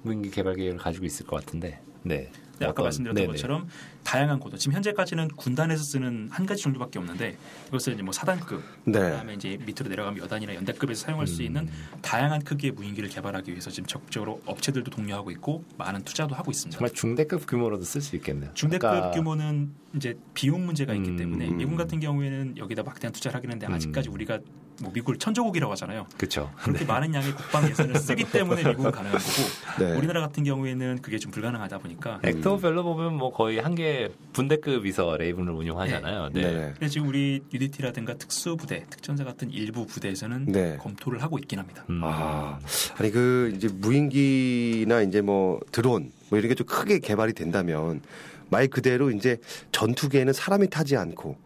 무인기 0.03 0.31
개발 0.31 0.55
계획을 0.55 0.79
가지고 0.79 1.07
있을 1.07 1.27
것 1.27 1.37
같은데. 1.37 1.81
네. 2.03 2.31
네, 2.59 2.67
아까 2.67 2.83
말씀드렸던 2.83 3.15
네네. 3.21 3.33
것처럼 3.33 3.69
다양한 4.03 4.39
고도 4.39 4.57
지금 4.57 4.75
현재까지는 4.75 5.29
군단에서 5.29 5.83
쓰는 5.83 6.29
한 6.31 6.47
가지 6.47 6.63
정도밖에 6.63 6.99
없는데 6.99 7.37
이것을 7.69 7.95
이제 7.95 8.03
뭐 8.03 8.13
사단급 8.13 8.63
네. 8.85 8.93
그다음에 8.93 9.35
이제 9.35 9.59
밑으로 9.65 9.89
내려가면 9.89 10.23
여단이나 10.23 10.55
연대급에서 10.55 11.07
사용할 11.07 11.27
수 11.27 11.43
있는 11.43 11.69
다양한 12.03 12.43
크기의 12.43 12.73
무인기를 12.73 13.09
개발하기 13.09 13.51
위해서 13.51 13.71
지금 13.71 13.87
적극적으로 13.87 14.41
업체들도 14.47 14.91
독려하고 14.91 15.31
있고 15.33 15.65
많은 15.77 16.03
투자도 16.03 16.35
하고 16.35 16.51
있습니다. 16.51 16.79
정말 16.79 16.95
중대급 16.95 17.47
규모로도 17.47 17.85
쓸 17.85 18.01
수 18.01 18.17
있겠네요. 18.17 18.51
중대급 18.55 18.89
아까 18.89 19.11
규모는 19.11 19.75
이제 19.95 20.15
비용 20.35 20.67
문제가 20.67 20.95
있기 20.95 21.11
음, 21.11 21.17
때문에 21.17 21.49
음. 21.49 21.57
미국 21.57 21.77
같은 21.77 22.01
경우에는 22.01 22.59
여기다 22.59 22.83
막대한 22.83 23.13
투자를 23.13 23.37
하긴 23.37 23.51
했는데 23.51 23.67
음. 23.67 23.75
아직까지 23.75 24.09
우리가 24.09 24.39
뭐 24.83 24.91
미국을 24.93 25.19
천조국이라고 25.19 25.73
하잖아요. 25.73 26.07
그렇죠. 26.17 26.51
그렇게 26.63 26.85
많은 26.85 27.15
양의 27.15 27.33
국방 27.33 27.69
예산을 27.69 27.97
쓰기 27.97 28.25
때문에 28.31 28.63
미국은 28.65 28.91
가능한 28.91 29.19
거고 29.19 29.85
네. 29.85 29.97
우리나라 29.97 30.21
같은 30.21 30.45
경우에는 30.45 31.01
그게 31.03 31.19
좀 31.19 31.31
불가능하다 31.31 31.79
보니까 31.79 32.21
액터별로 32.25 32.83
보면 32.83 33.15
뭐 33.17 33.33
거의 33.33 33.59
한 33.59 33.77
개 33.77 34.09
분대급에서 34.33 35.17
레이븐을 35.19 35.53
운용하잖아요. 35.53 36.31
네. 36.33 36.41
네. 36.43 36.73
그래서 36.77 36.93
지금 36.95 37.09
우리 37.09 37.43
UDT라든가 37.53 38.15
특수부대, 38.15 38.85
특전사 38.89 39.25
같은 39.25 39.51
일부 39.51 39.87
부대에서는 39.87 40.47
네. 40.47 40.77
검토를 40.79 41.23
하고 41.23 41.39
있긴 41.39 41.59
합니다. 41.59 41.85
음. 41.91 42.01
아, 42.03 42.59
아니 42.99 43.11
그 43.11 43.53
이제 43.55 43.69
무인기나 43.71 45.03
이제 45.03 45.21
뭐 45.21 45.61
드론 45.73 46.11
뭐 46.31 46.39
이런 46.39 46.49
게 46.49 46.55
좀 46.55 46.67
크게 46.67 47.01
개발이 47.01 47.35
된다면 47.35 48.01
말 48.49 48.69
그대로 48.69 49.11
이제 49.11 49.37
전투기에는 49.73 50.33
사람이 50.33 50.71
타지 50.71 50.97
않고 50.97 51.37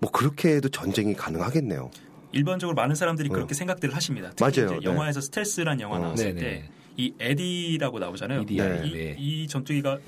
뭐 0.00 0.10
그렇게 0.10 0.56
해도 0.56 0.68
전쟁이 0.68 1.14
가능하겠네요. 1.14 1.90
일반적으로 2.32 2.74
많은 2.74 2.94
사람들이 2.94 3.28
어. 3.30 3.32
그렇게 3.32 3.54
생각들을 3.54 3.94
하십니다. 3.94 4.30
특히 4.36 4.60
맞아요. 4.60 4.72
이제 4.78 4.80
네. 4.88 4.92
영화에서 4.92 5.20
스텔스라는 5.20 5.80
영화 5.80 5.96
어. 5.96 6.00
나왔을. 6.00 6.34
때 6.34 6.68
이 6.96 7.14
에디라고 7.18 7.98
나오잖아요. 7.98 8.42
EDI, 8.42 8.88
이, 8.88 8.92
네. 8.92 9.16
이 9.18 9.46
전투기가 9.46 9.98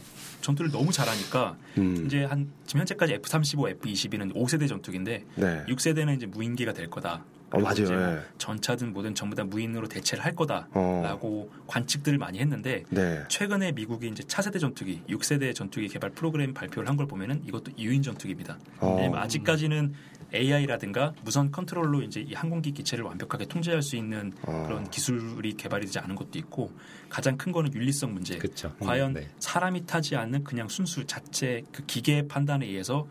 전투를 0.42 0.70
너무 0.70 0.92
잘하니까 0.92 1.56
음. 1.78 2.04
이제 2.04 2.24
한 2.24 2.50
지금 2.66 2.80
현재까지 2.80 3.14
F-35, 3.14 3.70
F-22는 3.70 4.34
5세대 4.34 4.68
전투기인데 4.68 5.24
네. 5.36 5.64
6세대는 5.68 6.16
이제 6.16 6.26
무인기가 6.26 6.72
될 6.74 6.90
거다. 6.90 7.24
어, 7.52 7.60
맞아요. 7.60 7.88
네. 8.16 8.20
전차든 8.36 8.92
뭐든 8.92 9.14
전부 9.14 9.36
다 9.36 9.44
무인으로 9.44 9.86
대체를 9.86 10.24
할 10.24 10.34
거다라고 10.34 11.50
어. 11.50 11.64
관측들을 11.66 12.18
많이 12.18 12.40
했는데 12.40 12.82
네. 12.90 13.22
최근에 13.28 13.72
미국이 13.72 14.08
이제 14.08 14.22
차세대 14.26 14.58
전투기, 14.58 15.00
6세대 15.08 15.54
전투기 15.54 15.88
개발 15.88 16.10
프로그램 16.10 16.52
발표를 16.52 16.88
한 16.88 16.96
걸 16.96 17.06
보면은 17.06 17.42
이것도 17.46 17.72
유인 17.78 18.02
전투기입니다. 18.02 18.58
어. 18.80 19.12
아직까지는 19.14 19.94
AI라든가 20.34 21.12
무선 21.22 21.50
컨트롤로 21.50 22.02
이제 22.02 22.20
이 22.20 22.34
항공기 22.34 22.72
기체를 22.72 23.04
완벽하게 23.04 23.46
통제할 23.46 23.82
수 23.82 23.96
있는 23.96 24.32
어. 24.42 24.64
그런 24.66 24.88
기술이 24.90 25.54
개발이 25.54 25.86
되지 25.86 25.98
않은 25.98 26.14
것도 26.14 26.38
있고 26.38 26.72
가장 27.08 27.36
큰 27.36 27.52
거는 27.52 27.72
윤리성 27.74 28.14
문제. 28.14 28.38
그렇죠. 28.38 28.74
과연 28.80 29.14
네. 29.14 29.28
사람이 29.38 29.86
타지 29.86 30.16
않는 30.16 30.44
그냥 30.44 30.68
순수 30.68 31.06
자체 31.06 31.62
그 31.72 31.84
기계의 31.86 32.28
판단에 32.28 32.66
의해서 32.66 33.06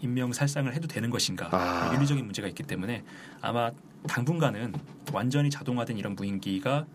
인명 0.00 0.32
살상을 0.32 0.72
해도 0.74 0.88
되는 0.88 1.10
것인가 1.10 1.48
아. 1.52 1.92
윤리적인 1.94 2.24
문제가 2.24 2.48
있기 2.48 2.62
때문에 2.62 3.04
아마 3.40 3.70
당분간은 4.08 4.74
완전히 5.12 5.50
자동화된 5.50 5.98
이런 5.98 6.14
무인기가 6.14 6.86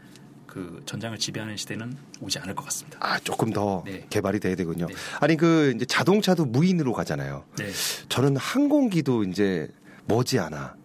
그 0.56 0.82
전장을 0.86 1.18
지배하는 1.18 1.58
시대는 1.58 1.98
오지 2.22 2.40
않을 2.40 2.56
것 2.56 2.64
같습니다. 2.64 2.98
아 3.02 3.20
조금 3.20 3.52
더 3.52 3.84
네. 3.86 4.08
개발이 4.10 4.40
돼야 4.40 4.56
되군요. 4.56 4.86
네. 4.88 4.94
아니 5.20 5.36
그 5.36 5.74
이제 5.76 5.84
자동차도 5.84 6.46
무인으로 6.46 6.94
가잖아요. 6.94 7.44
네, 7.58 7.66
저는 8.08 8.38
항공기도 8.38 9.26
이제 9.26 9.68
머지않아 10.08 10.78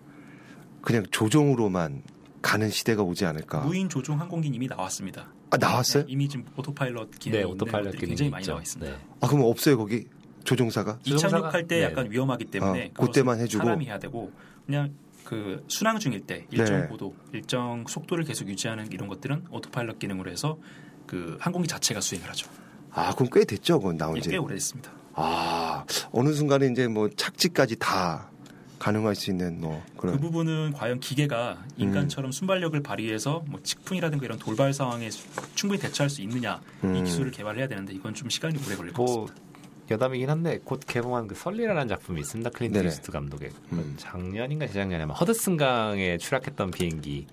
그냥 0.83 1.04
조종으로만 1.12 2.02
가는 2.42 2.68
시대가 2.68 3.04
오지 3.04 3.24
않을까. 3.26 3.61
무인 3.61 3.88
조종 3.88 4.18
항공기 4.18 4.48
이미 4.48 4.66
나왔습니다. 4.66 5.28
아 5.50 5.56
나왔어요? 5.56 6.04
네, 6.04 6.12
이미 6.12 6.28
지금 6.28 6.46
autopilot 6.56 7.20
기능이 7.20 7.44
네, 7.44 7.48
autopilot 7.48 7.92
것들이 7.92 7.98
기능이 8.00 8.09
굉장히 8.09 8.30
많이 8.30 8.42
있죠. 8.42 8.50
나와 8.50 8.62
있습니다. 8.62 8.90
네. 8.92 8.98
아 9.20 9.28
그럼 9.28 9.44
없어요 9.44 9.78
거기 9.78 10.09
조종사가? 10.42 10.98
이착륙할 11.04 11.68
때 11.68 11.76
네. 11.76 11.83
약간 11.85 12.11
위험하기 12.11 12.46
때문에 12.46 12.90
어, 12.96 13.06
그때만 13.06 13.38
해주고. 13.38 13.62
사람이 13.62 13.87
해야 13.87 14.00
되고 14.00 14.33
그냥 14.66 14.92
그 15.24 15.64
순항 15.68 15.98
중일 15.98 16.20
때 16.20 16.46
일정 16.50 16.80
네. 16.83 16.87
고도, 16.87 17.14
일정 17.33 17.85
속도를 17.87 18.24
계속 18.24 18.48
유지하는 18.48 18.90
이런 18.92 19.09
것들은 19.09 19.44
autopilot 19.50 19.98
기능으로 19.98 20.30
해서 20.30 20.59
그 21.06 21.37
항공기 21.40 21.68
자체가 21.68 22.00
수행을 22.00 22.28
하죠. 22.30 22.48
아 22.92 23.14
그럼 23.14 23.28
꽤 23.33 23.44
됐죠 23.44 23.78
그건 23.78 23.96
나온 23.96 24.14
꽤 24.14 24.20
지. 24.22 24.37
오래됐습니다. 24.37 24.90
아 25.14 25.85
어느 26.12 26.33
순간에 26.33 26.66
이제 26.66 26.88
뭐 26.88 27.09
착지까지 27.14 27.76
다 27.76 28.30
가능할 28.78 29.14
수 29.14 29.30
있는 29.30 29.61
뭐그 29.61 29.83
그런. 29.96 30.20
부분은 30.20 30.72
과연 30.72 31.00
기계가 31.00 31.59
음. 31.62 31.68
인간처럼 31.76 32.33
순발력을 32.33 32.80
발휘해서 32.83 33.44
뭐 33.46 33.61
측풍이라든가 33.62 34.24
이런 34.24 34.38
돌발 34.38 34.72
상황에 34.72 35.11
수- 35.11 35.28
충분히 35.54 35.80
대처할 35.80 36.09
수 36.11 36.22
있느냐 36.22 36.61
이 36.83 36.87
음. 36.87 37.04
기술을 37.04 37.30
개발해야 37.30 37.68
되는데 37.68 37.92
이건 37.92 38.14
좀 38.14 38.30
시간이 38.30 38.59
오래 38.66 38.74
걸릴 38.76 38.92
것뭐 38.94 39.26
같습니다. 39.26 39.49
여담이긴 39.90 40.31
한데 40.31 40.61
곧 40.64 40.81
개봉한 40.87 41.26
그 41.26 41.35
설리라는 41.35 41.88
작품이 41.88 42.20
있습니다. 42.20 42.50
클린트. 42.50 42.87
이스트 42.87 43.11
감독의 43.11 43.50
음. 43.72 43.94
작년인가 43.96 44.66
재작년에 44.66 45.05
아마 45.05 45.14
허드슨강에 45.14 46.18
추락했던 46.18 46.70
비행기. 46.70 47.26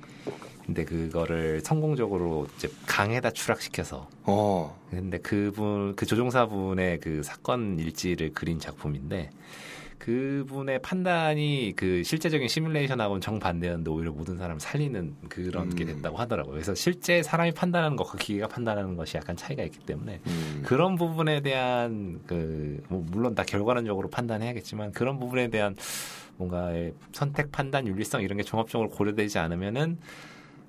근데 0.66 0.84
그거를 0.84 1.62
성공적으로 1.62 2.48
이제 2.58 2.70
강에다 2.88 3.32
추락시켜서 3.32 4.10
어. 4.24 4.78
근데 4.90 5.18
그분 5.18 5.96
그 5.96 6.06
조종사분의 6.06 7.00
그 7.00 7.24
사건 7.24 7.80
일지를 7.80 8.34
그린 8.34 8.60
작품인데 8.60 9.30
그분의 10.00 10.82
판단이 10.82 11.74
그 11.76 12.04
실제적인 12.04 12.48
시뮬레이션하고는 12.48 13.22
정반대였는데 13.22 13.90
오히려 13.92 14.12
모든 14.12 14.38
사람을 14.38 14.60
살리는 14.60 15.16
그런 15.30 15.70
게 15.76 15.84
음. 15.84 15.88
됐다고 15.88 16.18
하더라고요. 16.18 16.54
그래서 16.54 16.76
실제 16.76 17.22
사람이 17.24 17.52
판단하는 17.52 17.98
것과 17.98 18.18
기계가 18.18 18.48
판단하는 18.48 18.96
것이 18.96 19.18
약간 19.18 19.36
차이가 19.36 19.64
있기 19.64 19.80
때문에 19.80 20.20
음. 20.26 20.64
그런 20.66 20.96
부분에 20.96 21.42
대한 21.42 22.22
그 22.26 22.58
뭐 22.90 23.04
물론 23.12 23.36
다 23.36 23.44
결과론적으로 23.44 24.10
판단해야겠지만 24.10 24.92
그런 24.92 25.20
부분에 25.20 25.50
대한 25.50 25.76
뭔가의 26.38 26.94
선택 27.12 27.52
판단 27.52 27.88
윤리성 27.88 28.22
이런 28.22 28.38
게 28.38 28.44
종합적으로 28.44 28.90
고려되지 28.90 29.40
않으면은 29.40 29.98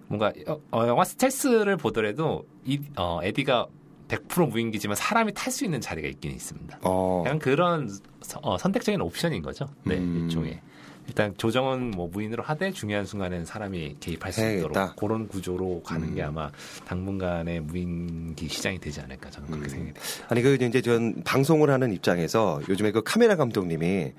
뭔가 0.07 0.33
어, 0.47 0.61
어, 0.71 0.87
영화 0.87 1.05
스텔스를 1.05 1.77
보더라도 1.77 2.47
이 2.65 2.81
어, 2.97 3.21
에디가 3.23 3.67
100% 4.09 4.49
무인기지만 4.51 4.97
사람이 4.97 5.33
탈 5.35 5.53
수 5.53 5.65
있는 5.65 5.81
자리가 5.81 6.09
있긴 6.09 6.33
있습니다. 6.33 6.79
어. 6.83 7.23
약간 7.27 7.39
그런 7.39 7.89
서- 8.23 8.41
어, 8.43 8.57
선택적인 8.59 9.01
옵션인 9.01 9.43
거죠. 9.43 9.67
네, 9.85 9.97
음. 9.99 10.25
일종의. 10.25 10.61
일단 11.07 11.35
조정은 11.39 11.93
뭐 11.93 12.07
무인으로 12.13 12.43
하되 12.43 12.71
중요한 12.71 13.07
순간에는 13.07 13.47
사람이 13.47 13.97
개입할 13.99 14.31
수 14.31 14.43
해야겠다. 14.43 14.59
있도록 14.69 14.97
그런 14.97 15.27
구조로 15.27 15.83
가는 15.83 16.15
게 16.15 16.23
음. 16.23 16.29
아마 16.29 16.51
당분간의 16.87 17.61
무인기 17.61 18.47
시장이 18.49 18.79
되지 18.79 19.01
않을까 19.01 19.31
저는 19.31 19.49
그렇게 19.49 19.67
음. 19.67 19.71
생각이 19.71 19.95
됩니다. 19.95 20.27
아니 20.29 20.43
그 20.43 20.59
이제 20.63 20.83
전 20.83 21.23
방송을 21.25 21.71
하는 21.71 21.93
입장에서 21.95 22.61
요즘에 22.69 22.93
그 22.93 23.03
카메라 23.03 23.37
감독님이 23.37 24.13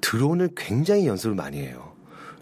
드론을 0.00 0.50
굉장히 0.56 1.06
연습을 1.06 1.36
많이 1.36 1.58
해요. 1.58 1.92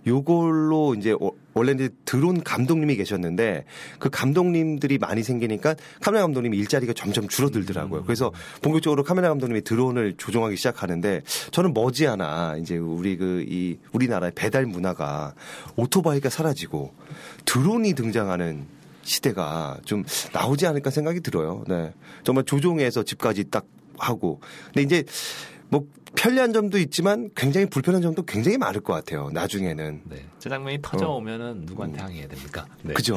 요걸로 0.07 0.95
이제 0.95 1.13
어- 1.21 1.33
원래 1.55 1.73
이제 1.73 1.89
드론 2.05 2.43
감독님이 2.43 2.97
계셨는데 2.97 3.65
그 3.99 4.11
감독님들이 4.11 4.99
많이 4.99 5.23
생기니까 5.23 5.75
카메라 6.01 6.23
감독님이 6.23 6.57
일자리가 6.59 6.93
점점 6.93 7.29
줄어들더라고요. 7.29 8.05
그래서 8.05 8.33
본격적으로 8.63 9.03
카메라 9.05 9.29
감독님이 9.29 9.63
드론을 9.63 10.15
조종하기 10.17 10.57
시작하는데 10.57 11.23
저는 11.51 11.75
머지않아 11.75 12.57
이제 12.59 12.77
우리 12.77 13.17
그 13.17 13.41
이 13.51 13.79
우리나라의 13.93 14.33
배달 14.35 14.67
문화가 14.67 15.35
오토바이가 15.77 16.31
사라지고 16.31 16.95
드론이 17.45 17.95
등장하는 17.95 18.67
시대가 19.03 19.79
좀 19.85 20.05
나오지 20.33 20.67
않을까 20.67 20.91
생각이 20.91 21.21
들어요. 21.21 21.65
네. 21.67 21.93
정말 22.23 22.45
조종해서 22.45 23.03
집까지 23.03 23.45
딱 23.51 23.67
하고. 23.99 24.41
근데 24.67 24.83
이제 24.83 25.05
뭐 25.71 25.87
편리한 26.17 26.53
점도 26.53 26.79
있지만 26.79 27.31
굉장히 27.37 27.67
불편한 27.67 28.03
점도 28.03 28.25
굉장히 28.25 28.59
많을 28.59 28.81
것 28.81 28.93
같아요. 28.93 29.31
나중에는. 29.33 30.03
네. 30.05 30.27
저 30.41 30.49
장면이 30.49 30.81
터져오면은 30.83 31.63
누구한테 31.65 32.01
항의해야 32.01 32.29
됩니까? 32.29 32.67
네. 32.83 32.91
어. 32.91 32.93
음. 32.93 32.95
그죠? 32.95 33.17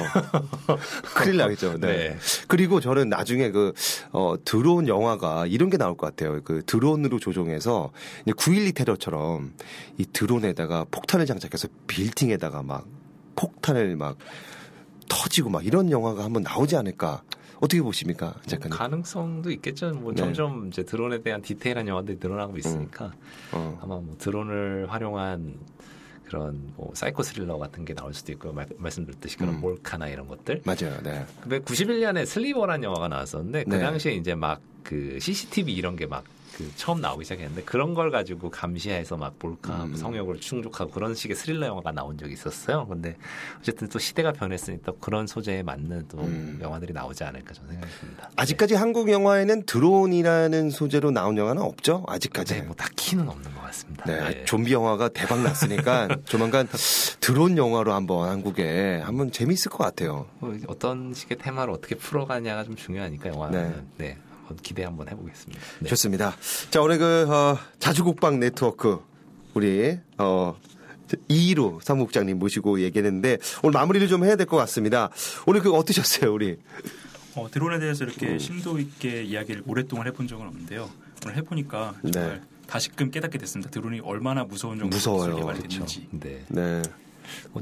큰일 1.16 1.38
나겠죠. 1.38 1.80
네. 1.80 1.88
네. 1.88 2.18
그리고 2.48 2.80
저는 2.80 3.10
나중에 3.10 3.50
그, 3.50 3.74
어, 4.12 4.36
드론 4.46 4.88
영화가 4.88 5.48
이런 5.48 5.72
게 5.72 5.78
나올 5.78 5.98
것 5.98 6.06
같아요. 6.08 6.42
그 6.44 6.62
드론으로 6.66 7.20
조종해서 7.20 7.92
9.12 8.28 8.76
테러처럼 8.76 9.54
이 9.98 10.06
드론에다가 10.14 10.86
폭탄을 10.92 11.26
장착해서 11.26 11.68
빌딩에다가 11.88 12.62
막 12.62 12.86
폭탄을 13.36 13.96
막 13.96 14.18
터지고 15.10 15.50
막 15.50 15.66
이런 15.66 15.90
영화가 15.90 16.24
한번 16.24 16.44
나오지 16.44 16.76
않을까. 16.76 17.24
어떻게 17.64 17.82
보십니까? 17.82 18.36
작가님? 18.46 18.78
가능성도 18.78 19.52
있겠죠. 19.52 19.92
뭐 19.92 20.12
네. 20.12 20.18
점점 20.18 20.68
이제 20.68 20.84
드론에 20.84 21.22
대한 21.22 21.42
디테일한 21.42 21.88
영화들이 21.88 22.18
늘어나고 22.22 22.58
있으니까 22.58 23.14
어. 23.52 23.80
아마 23.82 23.96
뭐 23.96 24.16
드론을 24.18 24.88
활용한 24.92 25.56
그런 26.26 26.74
뭐 26.76 26.92
사이코 26.94 27.24
스릴러 27.24 27.58
같은 27.58 27.86
게 27.86 27.94
나올 27.94 28.14
수도 28.14 28.32
있고요. 28.32 28.54
말, 28.54 28.68
말씀드렸듯이 28.78 29.38
그런 29.38 29.56
음. 29.56 29.62
몰카나 29.62 30.08
이런 30.08 30.28
것들. 30.28 30.62
맞아요. 30.66 30.98
네. 31.04 31.26
근데 31.42 31.60
91년에 31.60 32.26
슬리버라는 32.26 32.84
영화가 32.84 33.08
나왔었는데 33.08 33.66
그 33.66 33.70
네. 33.70 33.80
당시에 33.80 34.14
이제 34.14 34.36
막 34.36 34.62
그 34.84 35.18
CCTV 35.20 35.74
이런 35.74 35.96
게막 35.96 36.24
그 36.58 36.72
처음 36.76 37.02
나오기 37.02 37.26
시작했는데 37.26 37.64
그런 37.64 37.94
걸 37.94 38.12
가지고 38.12 38.50
감시해서 38.50 39.18
막 39.18 39.36
몰카, 39.40 39.86
음. 39.86 39.96
성욕을 39.96 40.40
충족하고 40.40 40.92
그런 40.92 41.16
식의 41.16 41.36
스릴러 41.36 41.68
영화가 41.68 41.92
나온 41.92 42.18
적이 42.18 42.34
있었어요. 42.34 42.86
근데 42.88 43.18
어쨌든 43.60 43.88
또 43.90 44.00
시대가 44.00 44.32
변했으니 44.32 44.80
또 44.84 44.96
그런 44.98 45.26
소재에 45.26 45.64
맞는 45.64 46.08
또 46.10 46.20
음. 46.20 46.60
영화들이 46.62 46.94
나오지 46.94 47.24
않을까 47.24 47.54
저는 47.54 47.72
생각했습니다. 47.72 48.30
아직까지 48.36 48.76
한국 48.76 49.10
영화에는 49.10 49.66
드론이라는 49.66 50.70
소재로 50.70 51.12
나온 51.12 51.38
영화는 51.38 51.62
없죠? 51.62 52.06
네, 52.08 52.16
아직까지. 52.16 52.54
네, 52.56 52.62
뭐 52.62 52.76
딱히는 52.76 53.28
없는 53.28 53.54
것 53.54 53.62
같습니다. 53.62 54.06
네, 54.06 54.20
네. 54.20 54.46
좀비 54.46 54.72
영화가 54.74 55.10
대박 55.10 55.42
났으니까 55.42 56.08
조만간 56.26 56.68
드론 57.20 57.58
영화로 57.58 57.94
한번 57.94 58.30
한국에 58.30 59.02
한번 59.04 59.32
재미있을 59.32 59.72
것 59.72 59.80
같아요. 59.80 60.28
뭐 60.40 60.56
어떤 60.68 61.14
식의 61.14 61.38
테마를 61.38 61.74
어떻게 61.74 61.96
풀어가냐가 61.96 62.64
좀 62.64 62.76
중요하니까 62.76 63.30
영화는 63.30 63.88
네. 63.98 64.18
기대 64.62 64.84
한번 64.84 65.08
해보겠습니다. 65.10 65.62
네. 65.80 65.90
좋습니다. 65.90 66.36
자, 66.72 66.82
오늘 66.82 66.98
그, 66.98 67.28
어, 67.30 67.58
자주국방 67.80 68.40
네트워크, 68.40 69.00
우리, 69.54 69.98
어, 70.18 70.56
2로 71.30 71.80
사무국장님 71.84 72.40
모시고 72.40 72.82
얘기했는데 72.82 73.38
오늘 73.62 73.74
마무리를 73.80 74.08
좀 74.08 74.24
해야 74.26 74.36
될 74.36 74.48
것 74.48 74.58
같습니다. 74.58 75.10
오늘 75.46 75.62
그 75.62 75.72
어떠셨어요, 75.72 76.34
우리? 76.34 76.58
어, 77.36 77.48
드론에 77.52 77.80
대해서 77.80 78.04
이렇게 78.04 78.30
음. 78.30 78.40
심도 78.40 78.80
있게 78.80 79.24
이야기를 79.24 79.64
오랫동안 79.68 80.08
해본 80.08 80.28
적은 80.28 80.48
없는데요. 80.48 80.90
오늘 81.26 81.38
해보니까 81.38 81.94
정말 82.12 82.40
네. 82.40 82.42
다시금 82.68 83.12
깨닫게 83.12 83.38
됐습니다. 83.38 83.70
드론이 83.70 84.00
얼마나 84.02 84.44
무서운 84.44 84.80
정도로 84.80 84.90
무서워요. 84.98 85.36
개발됐는지. 85.36 86.08
네. 86.12 86.44
네. 86.48 86.82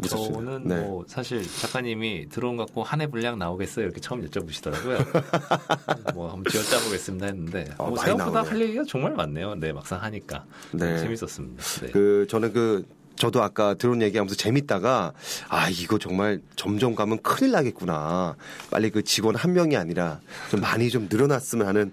저는 0.01 0.67
네. 0.67 0.75
뭐 0.81 1.03
사실 1.07 1.43
작가님이 1.59 2.29
드론 2.29 2.57
갖고 2.57 2.83
한 2.83 3.01
해 3.01 3.07
분량 3.07 3.39
나오겠어요 3.39 3.85
이렇게 3.85 3.99
처음 3.99 4.23
여쭤보시더라고요. 4.27 6.13
뭐 6.13 6.31
한번 6.31 6.51
쥐어짜보겠습니다 6.51 7.25
했는데 7.25 7.65
어, 7.77 7.87
뭐 7.89 7.97
생각보다 7.97 8.41
나오네. 8.41 8.49
할 8.49 8.61
얘기가 8.61 8.83
정말 8.87 9.13
많네요. 9.13 9.55
네 9.55 9.73
막상 9.73 10.01
하니까 10.03 10.45
네. 10.71 10.97
재밌었습니다. 10.99 11.63
네. 11.81 11.91
그 11.91 12.27
저는 12.29 12.53
그 12.53 12.85
저도 13.15 13.43
아까 13.43 13.73
드론 13.75 14.01
얘기하면서 14.01 14.35
재밌다가 14.35 15.13
아 15.49 15.69
이거 15.69 15.97
정말 15.99 16.41
점점 16.55 16.95
가면 16.95 17.21
큰일 17.21 17.51
나겠구나. 17.51 18.35
빨리 18.71 18.89
그 18.89 19.03
직원 19.03 19.35
한 19.35 19.53
명이 19.53 19.75
아니라 19.77 20.19
좀 20.49 20.61
많이 20.61 20.89
좀 20.89 21.07
늘어났으면 21.11 21.67
하는 21.67 21.91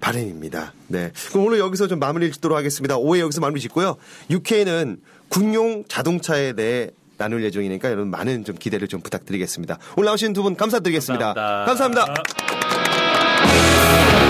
바람입니다. 0.00 0.74
네. 0.88 1.10
그럼 1.30 1.46
오늘 1.46 1.58
여기서 1.58 1.88
좀 1.88 1.98
마무리 1.98 2.30
짓도록 2.30 2.56
하겠습니다. 2.56 2.96
5회 2.96 3.18
여기서 3.20 3.40
마무리 3.40 3.60
짓고요. 3.60 3.96
6회는 4.30 5.00
군용 5.28 5.84
자동차에 5.88 6.52
대해 6.52 6.90
나눌 7.18 7.44
예정이니까 7.44 7.90
여러분 7.90 8.10
많은 8.10 8.44
좀 8.44 8.56
기대를 8.56 8.88
좀 8.88 9.00
부탁드리겠습니다. 9.02 9.76
나오신 10.04 10.32
두 10.32 10.42
분 10.42 10.56
감사드리겠습니다 10.56 11.34
감사합니다. 11.34 12.06
감사합니다. 12.06 14.27